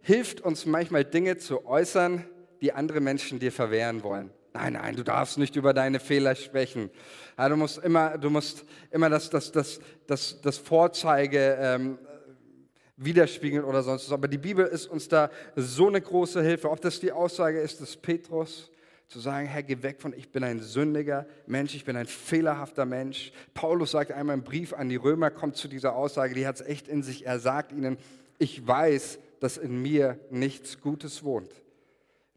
[0.00, 2.24] hilft uns manchmal Dinge zu äußern,
[2.60, 4.30] die andere Menschen dir verwehren wollen.
[4.54, 6.90] Nein, nein, du darfst nicht über deine Fehler sprechen.
[7.36, 11.98] Ja, du musst immer, du musst immer das, das, das, das, das Vorzeige ähm,
[12.96, 14.12] widerspiegeln oder sonst was.
[14.12, 16.70] Aber die Bibel ist uns da so eine große Hilfe.
[16.70, 18.70] Ob das die Aussage ist des Petrus,
[19.08, 22.84] zu sagen, Herr, geh weg von, ich bin ein sündiger Mensch, ich bin ein fehlerhafter
[22.84, 23.32] Mensch.
[23.54, 26.66] Paulus sagt einmal im Brief an die Römer, kommt zu dieser Aussage, die hat es
[26.66, 27.24] echt in sich.
[27.24, 27.96] Er sagt ihnen,
[28.38, 31.50] ich weiß, dass in mir nichts Gutes wohnt.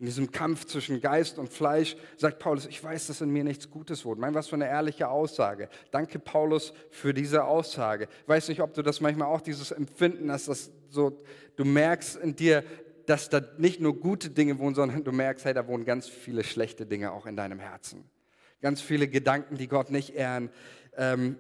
[0.02, 3.70] In diesem Kampf zwischen Geist und Fleisch sagt Paulus, ich weiß, dass in mir nichts
[3.70, 4.20] Gutes wurde.
[4.20, 5.70] Mein, was für eine ehrliche Aussage.
[5.92, 8.08] Danke, Paulus, für diese Aussage.
[8.24, 11.22] Ich weiß nicht, ob du das manchmal auch dieses Empfinden hast, dass so,
[11.56, 12.64] du merkst in dir,
[13.06, 16.44] dass da nicht nur gute Dinge wohnen, sondern du merkst, hey, da wohnen ganz viele
[16.44, 18.04] schlechte Dinge auch in deinem Herzen.
[18.60, 20.50] Ganz viele Gedanken, die Gott nicht ehren.
[20.98, 21.36] Ähm,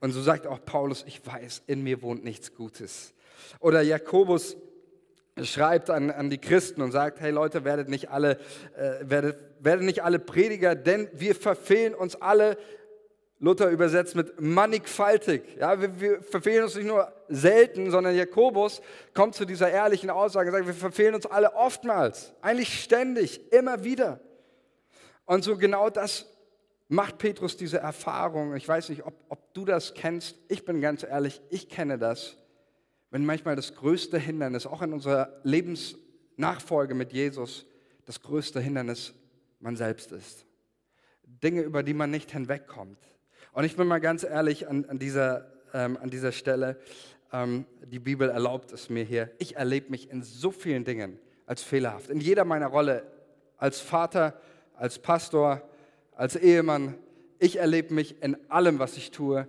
[0.00, 3.12] und so sagt auch Paulus, ich weiß, in mir wohnt nichts Gutes.
[3.60, 4.56] Oder Jakobus
[5.42, 8.38] schreibt an, an die Christen und sagt, hey Leute, werdet nicht alle,
[8.76, 12.56] äh, werdet, werdet nicht alle Prediger, denn wir verfehlen uns alle,
[13.38, 15.42] Luther übersetzt mit mannigfaltig.
[15.58, 18.80] Ja, wir, wir verfehlen uns nicht nur selten, sondern Jakobus
[19.12, 23.84] kommt zu dieser ehrlichen Aussage und sagt, wir verfehlen uns alle oftmals, eigentlich ständig, immer
[23.84, 24.20] wieder.
[25.26, 26.24] Und so genau das
[26.88, 28.54] macht Petrus diese Erfahrung.
[28.54, 30.36] Ich weiß nicht, ob, ob du das kennst.
[30.48, 32.38] Ich bin ganz ehrlich, ich kenne das
[33.10, 37.66] wenn manchmal das größte Hindernis, auch in unserer Lebensnachfolge mit Jesus,
[38.04, 39.14] das größte Hindernis
[39.60, 40.46] man selbst ist.
[41.24, 42.98] Dinge, über die man nicht hinwegkommt.
[43.52, 46.78] Und ich bin mal ganz ehrlich an, an, dieser, ähm, an dieser Stelle,
[47.32, 51.62] ähm, die Bibel erlaubt es mir hier, ich erlebe mich in so vielen Dingen als
[51.62, 52.10] fehlerhaft.
[52.10, 53.04] In jeder meiner Rolle
[53.56, 54.40] als Vater,
[54.74, 55.62] als Pastor,
[56.14, 56.94] als Ehemann.
[57.38, 59.48] Ich erlebe mich in allem, was ich tue,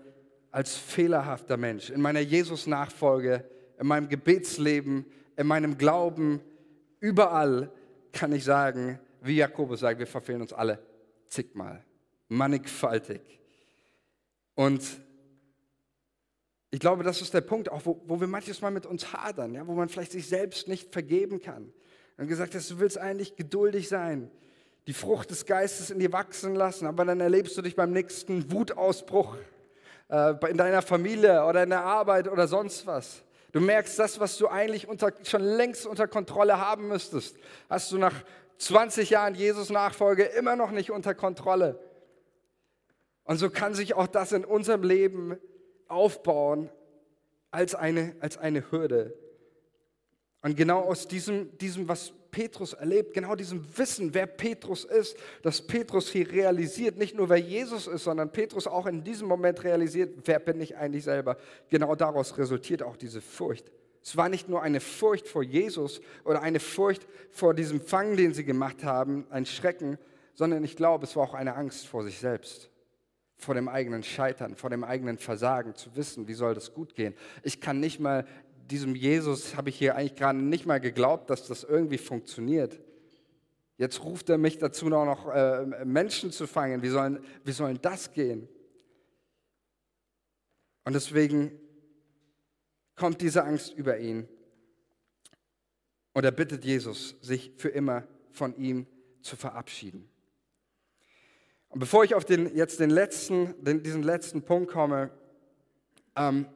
[0.58, 1.92] als fehlerhafter Mensch.
[1.92, 3.48] In meiner Jesus-Nachfolge,
[3.80, 6.42] in meinem Gebetsleben, in meinem Glauben,
[7.00, 7.72] überall
[8.12, 10.80] kann ich sagen, wie Jakobus sagt, wir verfehlen uns alle
[11.28, 11.86] zigmal,
[12.28, 13.22] mannigfaltig.
[14.56, 14.82] Und
[16.72, 19.54] ich glaube, das ist der Punkt, auch wo, wo wir manches Mal mit uns hadern,
[19.54, 21.72] ja, wo man vielleicht sich selbst nicht vergeben kann.
[22.18, 24.32] Und gesagt hast, du willst eigentlich geduldig sein,
[24.88, 28.52] die Frucht des Geistes in dir wachsen lassen, aber dann erlebst du dich beim nächsten
[28.52, 29.36] Wutausbruch
[30.10, 33.24] in deiner Familie oder in der Arbeit oder sonst was.
[33.52, 37.38] Du merkst, das, was du eigentlich unter, schon längst unter Kontrolle haben müsstest,
[37.70, 38.14] hast du nach
[38.58, 41.80] 20 Jahren Jesus-Nachfolge immer noch nicht unter Kontrolle.
[43.24, 45.38] Und so kann sich auch das in unserem Leben
[45.88, 46.70] aufbauen
[47.52, 49.14] als eine, als eine Hürde.
[50.42, 55.66] Und genau aus diesem, diesem, was Petrus erlebt, genau diesem Wissen, wer Petrus ist, dass
[55.66, 60.14] Petrus hier realisiert, nicht nur wer Jesus ist, sondern Petrus auch in diesem Moment realisiert,
[60.26, 61.38] wer bin ich eigentlich selber.
[61.70, 63.72] Genau daraus resultiert auch diese Furcht.
[64.04, 68.34] Es war nicht nur eine Furcht vor Jesus oder eine Furcht vor diesem Fang, den
[68.34, 69.98] sie gemacht haben, ein Schrecken,
[70.34, 72.70] sondern ich glaube, es war auch eine Angst vor sich selbst,
[73.36, 77.16] vor dem eigenen Scheitern, vor dem eigenen Versagen, zu wissen, wie soll das gut gehen.
[77.44, 78.26] Ich kann nicht mal
[78.68, 82.80] diesem Jesus habe ich hier eigentlich gerade nicht mal geglaubt, dass das irgendwie funktioniert.
[83.78, 86.82] Jetzt ruft er mich dazu, noch, noch äh, Menschen zu fangen.
[86.82, 88.50] Wie sollen, wie sollen das gehen?
[90.84, 91.52] Und deswegen
[92.96, 94.28] kommt diese Angst über ihn.
[96.14, 98.88] Und er bittet Jesus, sich für immer von ihm
[99.22, 100.10] zu verabschieden.
[101.70, 105.12] Und bevor ich auf den, jetzt den letzten, den, diesen letzten Punkt komme,
[106.16, 106.48] ähm,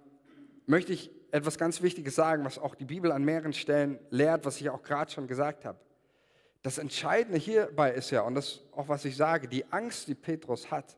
[0.65, 4.60] möchte ich etwas ganz Wichtiges sagen, was auch die Bibel an mehreren Stellen lehrt, was
[4.60, 5.80] ich auch gerade schon gesagt habe.
[6.62, 10.70] Das Entscheidende hierbei ist ja, und das auch was ich sage, die Angst, die Petrus
[10.70, 10.98] hat,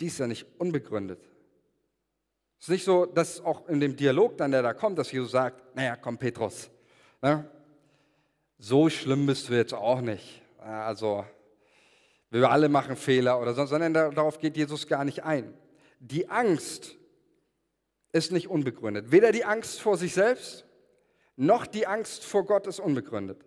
[0.00, 1.20] die ist ja nicht unbegründet.
[2.58, 5.32] Es ist nicht so, dass auch in dem Dialog dann, der da kommt, dass Jesus
[5.32, 6.70] sagt, naja, komm Petrus,
[7.20, 7.50] ne?
[8.58, 10.42] so schlimm bist du jetzt auch nicht.
[10.58, 11.24] Also,
[12.30, 15.54] wir alle machen Fehler oder sonst, sondern darauf geht Jesus gar nicht ein.
[16.00, 16.96] Die Angst,
[18.16, 19.12] ist nicht unbegründet.
[19.12, 20.64] Weder die Angst vor sich selbst,
[21.36, 23.44] noch die Angst vor Gott ist unbegründet.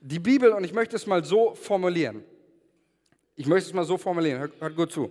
[0.00, 2.24] Die Bibel, und ich möchte es mal so formulieren,
[3.36, 5.10] ich möchte es mal so formulieren, hört, hört gut zu.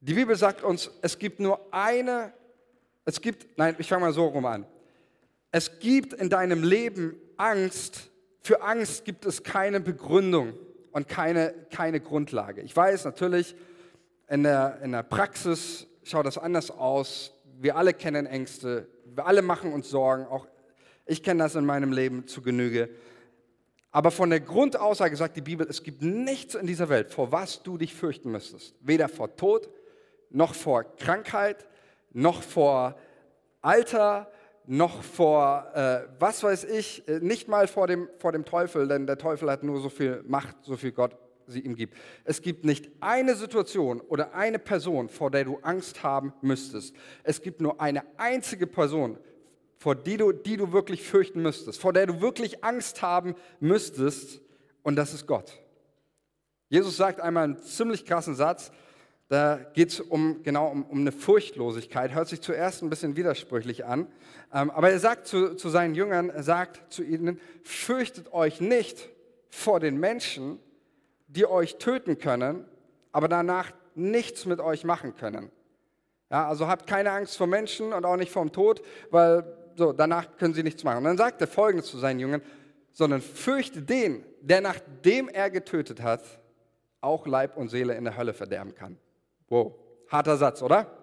[0.00, 2.32] Die Bibel sagt uns, es gibt nur eine,
[3.06, 4.66] es gibt, nein, ich fange mal so rum an.
[5.50, 8.10] Es gibt in deinem Leben Angst,
[8.42, 10.52] für Angst gibt es keine Begründung
[10.92, 12.60] und keine, keine Grundlage.
[12.60, 13.56] Ich weiß natürlich,
[14.28, 17.32] in der, in der Praxis schaut das anders aus.
[17.60, 20.46] Wir alle kennen Ängste, wir alle machen uns Sorgen, auch
[21.06, 22.88] ich kenne das in meinem Leben zu Genüge.
[23.90, 27.62] Aber von der Grundaussage sagt die Bibel, es gibt nichts in dieser Welt, vor was
[27.62, 28.76] du dich fürchten müsstest.
[28.80, 29.68] Weder vor Tod,
[30.30, 31.66] noch vor Krankheit,
[32.12, 32.96] noch vor
[33.60, 34.30] Alter,
[34.66, 39.06] noch vor, äh, was weiß ich, äh, nicht mal vor dem, vor dem Teufel, denn
[39.06, 41.16] der Teufel hat nur so viel Macht, so viel Gott
[41.48, 41.96] sie ihm gibt.
[42.24, 46.94] Es gibt nicht eine Situation oder eine Person, vor der du Angst haben müsstest.
[47.22, 49.18] Es gibt nur eine einzige Person,
[49.78, 54.40] vor die du, die du wirklich fürchten müsstest, vor der du wirklich Angst haben müsstest,
[54.82, 55.60] und das ist Gott.
[56.68, 58.72] Jesus sagt einmal einen ziemlich krassen Satz,
[59.28, 63.84] da geht es um, genau um, um, eine Furchtlosigkeit, hört sich zuerst ein bisschen widersprüchlich
[63.84, 64.06] an,
[64.52, 69.10] ähm, aber er sagt zu, zu seinen Jüngern, er sagt zu ihnen, fürchtet euch nicht
[69.50, 70.58] vor den Menschen,
[71.28, 72.64] die euch töten können,
[73.12, 75.50] aber danach nichts mit euch machen können.
[76.30, 79.44] Ja, also habt keine Angst vor Menschen und auch nicht vor dem Tod, weil
[79.76, 80.98] so, danach können sie nichts machen.
[80.98, 82.42] Und dann sagt er folgendes zu seinen Jüngern,
[82.92, 86.22] sondern fürchte den, der nachdem er getötet hat,
[87.00, 88.98] auch Leib und Seele in der Hölle verderben kann.
[89.48, 89.74] Wow,
[90.08, 90.97] harter Satz, oder?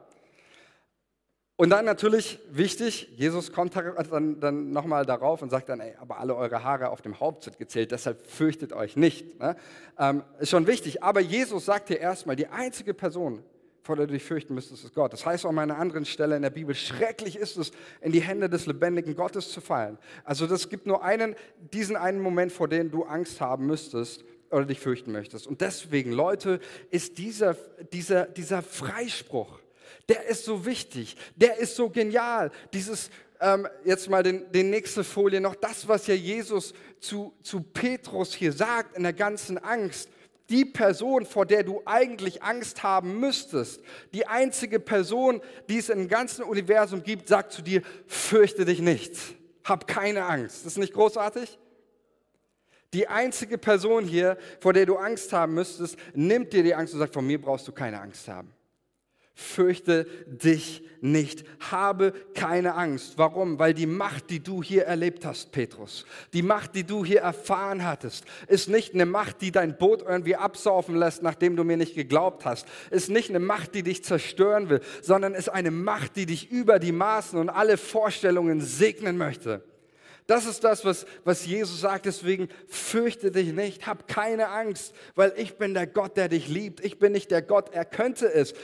[1.57, 6.19] Und dann natürlich wichtig, Jesus kommt dann, dann nochmal darauf und sagt dann, ey, aber
[6.19, 9.39] alle eure Haare auf dem Haupt sind gezählt, deshalb fürchtet euch nicht.
[9.39, 9.55] Ne?
[9.97, 13.41] Ähm, ist schon wichtig, aber Jesus sagt hier erstmal, die einzige Person,
[13.83, 15.13] vor der du dich fürchten müsstest, ist Gott.
[15.13, 18.21] Das heißt auch an einer anderen Stelle in der Bibel, schrecklich ist es, in die
[18.21, 19.97] Hände des lebendigen Gottes zu fallen.
[20.25, 21.35] Also das gibt nur einen,
[21.71, 25.47] diesen einen Moment, vor dem du Angst haben müsstest oder dich fürchten möchtest.
[25.47, 26.59] Und deswegen, Leute,
[26.91, 27.55] ist dieser,
[27.93, 29.59] dieser, dieser Freispruch,
[30.07, 32.51] Der ist so wichtig, der ist so genial.
[32.73, 37.61] Dieses, ähm, jetzt mal den, den nächste Folie noch, das, was ja Jesus zu, zu
[37.61, 40.09] Petrus hier sagt in der ganzen Angst.
[40.49, 43.81] Die Person, vor der du eigentlich Angst haben müsstest,
[44.13, 49.15] die einzige Person, die es im ganzen Universum gibt, sagt zu dir, fürchte dich nicht,
[49.63, 50.57] hab keine Angst.
[50.65, 51.57] Das ist nicht großartig?
[52.93, 56.99] Die einzige Person hier, vor der du Angst haben müsstest, nimmt dir die Angst und
[56.99, 58.54] sagt, von mir brauchst du keine Angst haben.
[59.35, 61.43] Fürchte dich nicht.
[61.71, 63.17] Habe keine Angst.
[63.17, 63.59] Warum?
[63.59, 67.83] Weil die Macht, die du hier erlebt hast, Petrus, die Macht, die du hier erfahren
[67.83, 71.95] hattest, ist nicht eine Macht, die dein Boot irgendwie absaufen lässt, nachdem du mir nicht
[71.95, 72.65] geglaubt hast.
[72.91, 76.79] Ist nicht eine Macht, die dich zerstören will, sondern ist eine Macht, die dich über
[76.79, 79.63] die Maßen und alle Vorstellungen segnen möchte.
[80.27, 82.07] Das ist das, was, was Jesus sagt.
[82.07, 86.83] Deswegen fürchte dich nicht, hab keine Angst, weil ich bin der Gott, der dich liebt.
[86.83, 88.55] Ich bin nicht der Gott, er könnte es.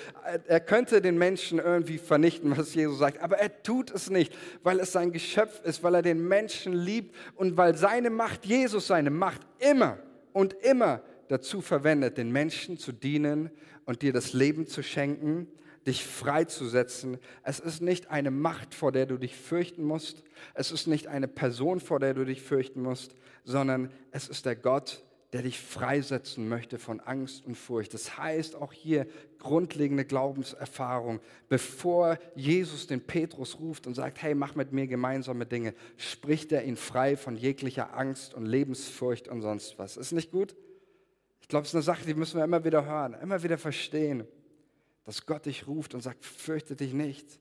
[0.47, 3.22] Er könnte den Menschen irgendwie vernichten, was Jesus sagt.
[3.22, 4.34] Aber er tut es nicht,
[4.64, 8.88] weil es sein Geschöpf ist, weil er den Menschen liebt und weil seine Macht, Jesus
[8.88, 9.99] seine Macht immer
[10.34, 13.51] und immer dazu verwendet, den Menschen zu dienen
[13.86, 15.47] und dir das Leben zu schenken
[15.88, 17.17] dich freizusetzen.
[17.43, 20.23] Es ist nicht eine Macht, vor der du dich fürchten musst.
[20.53, 24.55] Es ist nicht eine Person, vor der du dich fürchten musst, sondern es ist der
[24.55, 25.03] Gott,
[25.34, 27.93] der dich freisetzen möchte von Angst und Furcht.
[27.93, 29.07] Das heißt auch hier
[29.39, 31.21] grundlegende Glaubenserfahrung.
[31.47, 36.65] Bevor Jesus den Petrus ruft und sagt, hey, mach mit mir gemeinsame Dinge, spricht er
[36.65, 39.95] ihn frei von jeglicher Angst und Lebensfurcht und sonst was.
[39.95, 40.53] Ist nicht gut?
[41.39, 44.27] Ich glaube, es ist eine Sache, die müssen wir immer wieder hören, immer wieder verstehen
[45.04, 47.39] dass Gott dich ruft und sagt, fürchte dich nicht.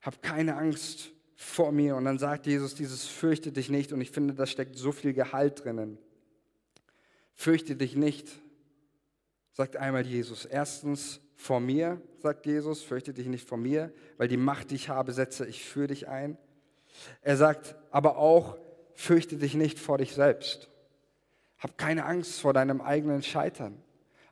[0.00, 1.96] Hab keine Angst vor mir.
[1.96, 3.92] Und dann sagt Jesus dieses fürchte dich nicht.
[3.92, 5.98] Und ich finde, da steckt so viel Gehalt drinnen.
[7.34, 8.28] Fürchte dich nicht,
[9.52, 10.44] sagt einmal Jesus.
[10.44, 14.88] Erstens vor mir, sagt Jesus, fürchte dich nicht vor mir, weil die Macht, die ich
[14.88, 16.36] habe, setze ich für dich ein.
[17.20, 18.58] Er sagt aber auch,
[18.94, 20.68] fürchte dich nicht vor dich selbst.
[21.58, 23.82] Hab keine Angst vor deinem eigenen Scheitern.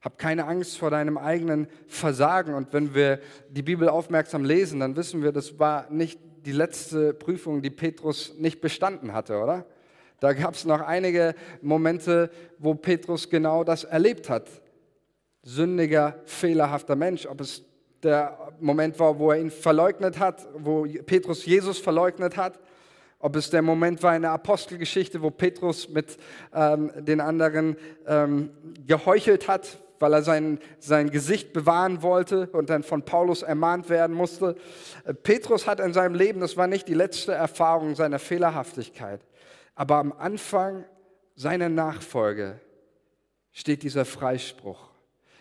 [0.00, 2.54] Hab keine Angst vor deinem eigenen Versagen.
[2.54, 3.20] Und wenn wir
[3.50, 8.34] die Bibel aufmerksam lesen, dann wissen wir, das war nicht die letzte Prüfung, die Petrus
[8.38, 9.66] nicht bestanden hatte, oder?
[10.20, 14.48] Da gab es noch einige Momente, wo Petrus genau das erlebt hat.
[15.42, 17.26] Sündiger, fehlerhafter Mensch.
[17.26, 17.64] Ob es
[18.02, 22.58] der Moment war, wo er ihn verleugnet hat, wo Petrus Jesus verleugnet hat,
[23.18, 26.16] ob es der Moment war in der Apostelgeschichte, wo Petrus mit
[26.54, 27.76] ähm, den anderen
[28.06, 28.50] ähm,
[28.86, 34.16] geheuchelt hat, weil er sein, sein Gesicht bewahren wollte und dann von Paulus ermahnt werden
[34.16, 34.56] musste.
[35.04, 39.20] Äh, Petrus hat in seinem Leben, das war nicht die letzte Erfahrung seiner Fehlerhaftigkeit,
[39.76, 40.84] aber am Anfang
[41.36, 42.58] seiner Nachfolge
[43.52, 44.90] steht dieser Freispruch.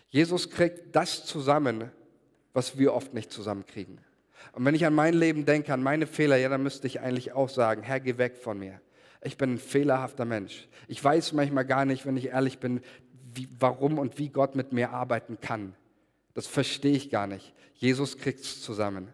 [0.07, 1.91] Jesus kriegt das zusammen,
[2.53, 3.99] was wir oft nicht zusammenkriegen.
[4.53, 7.33] Und wenn ich an mein Leben denke, an meine Fehler, ja, dann müsste ich eigentlich
[7.33, 8.81] auch sagen, Herr, geh weg von mir.
[9.21, 10.67] Ich bin ein fehlerhafter Mensch.
[10.87, 12.81] Ich weiß manchmal gar nicht, wenn ich ehrlich bin,
[13.33, 15.75] wie, warum und wie Gott mit mir arbeiten kann.
[16.33, 17.53] Das verstehe ich gar nicht.
[17.75, 19.13] Jesus kriegt es zusammen.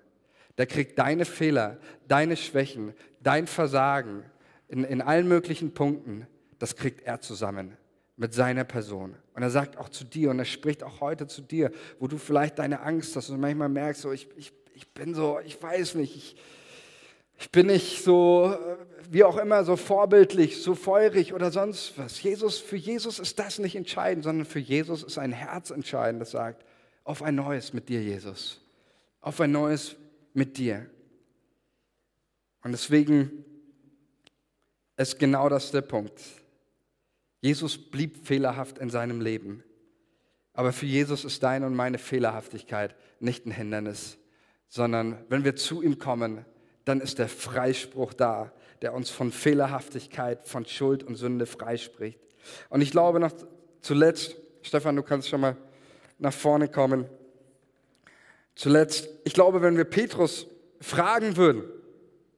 [0.57, 4.23] Der kriegt deine Fehler, deine Schwächen, dein Versagen
[4.67, 6.27] in, in allen möglichen Punkten,
[6.59, 7.77] das kriegt er zusammen
[8.17, 9.15] mit seiner Person.
[9.33, 12.17] Und er sagt auch zu dir und er spricht auch heute zu dir, wo du
[12.17, 15.95] vielleicht deine Angst hast und manchmal merkst, so, ich, ich, ich bin so, ich weiß
[15.95, 16.35] nicht, ich,
[17.37, 18.57] ich bin nicht so,
[19.09, 22.21] wie auch immer, so vorbildlich, so feurig oder sonst was.
[22.21, 26.31] Jesus, für Jesus ist das nicht entscheidend, sondern für Jesus ist ein Herz entscheidend, das
[26.31, 26.65] sagt,
[27.03, 28.61] auf ein neues mit dir, Jesus.
[29.21, 29.95] Auf ein neues
[30.33, 30.89] mit dir.
[32.63, 33.45] Und deswegen
[34.97, 36.19] ist genau das der Punkt.
[37.41, 39.63] Jesus blieb fehlerhaft in seinem Leben.
[40.53, 44.17] Aber für Jesus ist deine und meine Fehlerhaftigkeit nicht ein Hindernis,
[44.69, 46.45] sondern wenn wir zu ihm kommen,
[46.85, 52.19] dann ist der Freispruch da, der uns von Fehlerhaftigkeit, von Schuld und Sünde freispricht.
[52.69, 53.31] Und ich glaube noch
[53.81, 55.57] zuletzt, Stefan, du kannst schon mal
[56.19, 57.05] nach vorne kommen.
[58.55, 60.47] Zuletzt, ich glaube, wenn wir Petrus
[60.79, 61.63] fragen würden,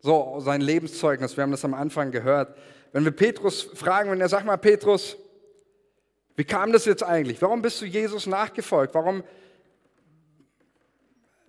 [0.01, 2.57] so sein Lebenszeugnis, wir haben das am Anfang gehört,
[2.93, 5.17] wenn wir Petrus fragen, wenn er sagt mal, Petrus,
[6.35, 7.41] wie kam das jetzt eigentlich?
[7.41, 8.93] Warum bist du Jesus nachgefolgt?
[8.93, 9.23] Warum,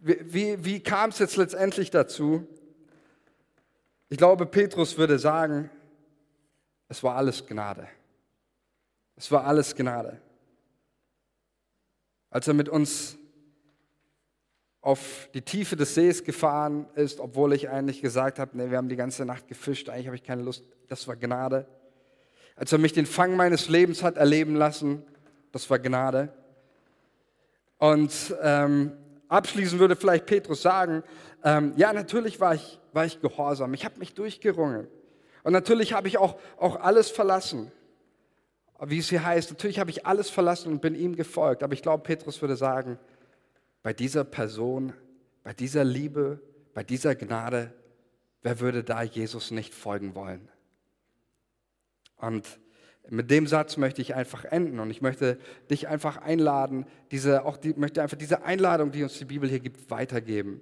[0.00, 2.46] wie, wie, wie kam es jetzt letztendlich dazu?
[4.08, 5.70] Ich glaube, Petrus würde sagen,
[6.88, 7.86] es war alles Gnade.
[9.16, 10.20] Es war alles Gnade.
[12.30, 13.18] Als er mit uns
[14.80, 18.88] auf die Tiefe des Sees gefahren ist, obwohl ich eigentlich gesagt habe, nee, wir haben
[18.88, 21.66] die ganze Nacht gefischt, eigentlich habe ich keine Lust, das war Gnade.
[22.56, 25.02] Als er mich den Fang meines Lebens hat erleben lassen,
[25.52, 26.32] das war Gnade.
[27.76, 28.92] Und ähm,
[29.28, 31.02] abschließend würde vielleicht Petrus sagen,
[31.44, 34.88] ähm, ja, natürlich war ich, war ich gehorsam, ich habe mich durchgerungen.
[35.44, 37.70] Und natürlich habe ich auch, auch alles verlassen.
[38.80, 41.62] Wie es hier heißt, natürlich habe ich alles verlassen und bin ihm gefolgt.
[41.62, 42.98] Aber ich glaube, Petrus würde sagen,
[43.82, 44.92] bei dieser Person,
[45.42, 46.40] bei dieser Liebe,
[46.74, 47.72] bei dieser Gnade,
[48.42, 50.48] wer würde da Jesus nicht folgen wollen?
[52.16, 52.46] Und
[53.10, 55.38] mit dem Satz möchte ich einfach enden und ich möchte
[55.70, 59.60] dich einfach einladen, diese, auch die, möchte einfach diese Einladung, die uns die Bibel hier
[59.60, 60.60] gibt, weitergeben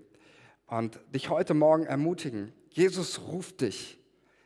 [0.67, 2.53] und dich heute Morgen ermutigen.
[2.71, 3.99] Jesus ruft dich.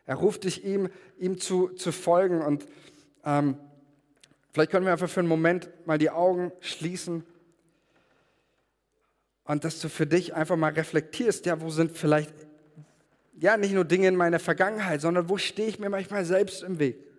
[0.07, 0.89] Er ruft dich, ihm,
[1.19, 2.67] ihm zu, zu folgen und
[3.25, 3.57] ähm,
[4.53, 7.25] vielleicht können wir einfach für einen Moment mal die Augen schließen
[9.45, 12.33] und dass du für dich einfach mal reflektierst, ja, wo sind vielleicht,
[13.39, 16.79] ja, nicht nur Dinge in meiner Vergangenheit, sondern wo stehe ich mir manchmal selbst im
[16.79, 17.10] Weg?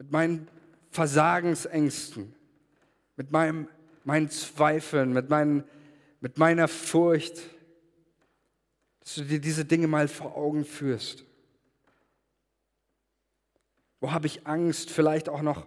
[0.00, 0.48] Mit meinen
[0.88, 2.34] Versagensängsten,
[3.16, 3.68] mit meinem,
[4.04, 5.62] meinen Zweifeln, mit, meinen,
[6.20, 7.38] mit meiner Furcht,
[9.00, 11.26] dass du dir diese Dinge mal vor Augen führst.
[14.00, 15.66] Wo habe ich Angst, vielleicht auch noch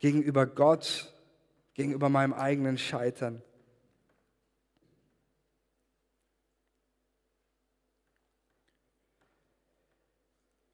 [0.00, 1.10] gegenüber Gott,
[1.72, 3.42] gegenüber meinem eigenen Scheitern?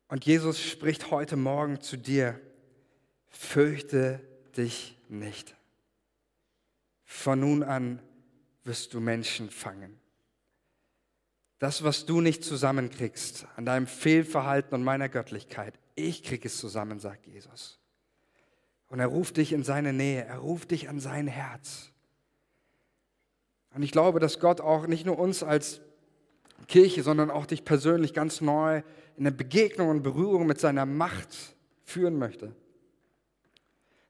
[0.08, 2.40] Und Jesus spricht heute Morgen zu dir
[3.36, 4.20] fürchte
[4.56, 5.54] dich nicht.
[7.04, 8.00] Von nun an
[8.64, 10.00] wirst du Menschen fangen.
[11.58, 16.98] Das, was du nicht zusammenkriegst an deinem Fehlverhalten und meiner Göttlichkeit, ich krieg es zusammen,
[16.98, 17.78] sagt Jesus.
[18.88, 21.90] Und er ruft dich in seine Nähe, er ruft dich an sein Herz.
[23.74, 25.80] Und ich glaube, dass Gott auch nicht nur uns als
[26.68, 28.82] Kirche, sondern auch dich persönlich ganz neu
[29.16, 32.54] in eine Begegnung und Berührung mit seiner Macht führen möchte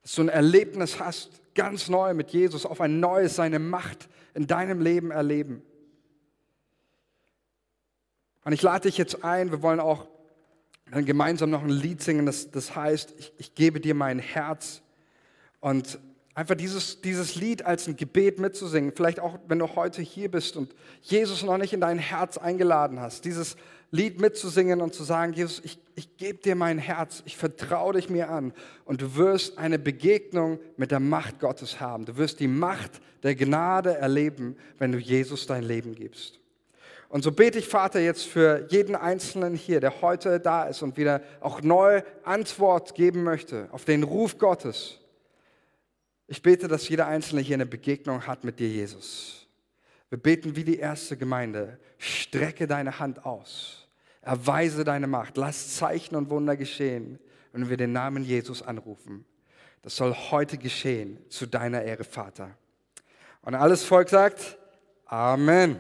[0.07, 4.47] dass du ein Erlebnis hast, ganz neu mit Jesus, auf ein neues, seine Macht in
[4.47, 5.63] deinem Leben erleben.
[8.45, 10.07] Und ich lade dich jetzt ein, wir wollen auch
[10.93, 14.81] dann gemeinsam noch ein Lied singen, das, das heißt, ich, ich gebe dir mein Herz.
[15.59, 15.99] Und
[16.37, 20.57] einfach dieses, dieses Lied als ein Gebet mitzusingen, vielleicht auch wenn du heute hier bist
[20.57, 23.57] und Jesus noch nicht in dein Herz eingeladen hast, dieses
[23.91, 28.11] Lied mitzusingen und zu sagen, Jesus, ich, ich gebe dir mein Herz, ich vertraue dich
[28.11, 28.53] mir an
[28.85, 32.05] und du wirst eine Begegnung mit der Macht Gottes haben.
[32.05, 36.41] Du wirst die Macht der Gnade erleben, wenn du Jesus dein Leben gibst.
[37.09, 40.97] Und so bete ich, Vater, jetzt für jeden Einzelnen hier, der heute da ist und
[40.97, 44.99] wieder auch neu Antwort geben möchte auf den Ruf Gottes.
[46.27, 49.47] Ich bete, dass jeder Einzelne hier eine Begegnung hat mit dir, Jesus.
[50.09, 51.79] Wir beten wie die erste Gemeinde.
[51.99, 53.76] Strecke deine Hand aus.
[54.27, 55.37] Erweise deine Macht.
[55.37, 57.21] Lass Zeichen und Wunder geschehen,
[57.53, 59.25] wenn wir den Namen Jesus anrufen.
[59.83, 62.51] Das soll heute geschehen zu deiner Ehre, Vater.
[63.43, 64.59] Und alles Volk sagt
[65.05, 65.79] Amen.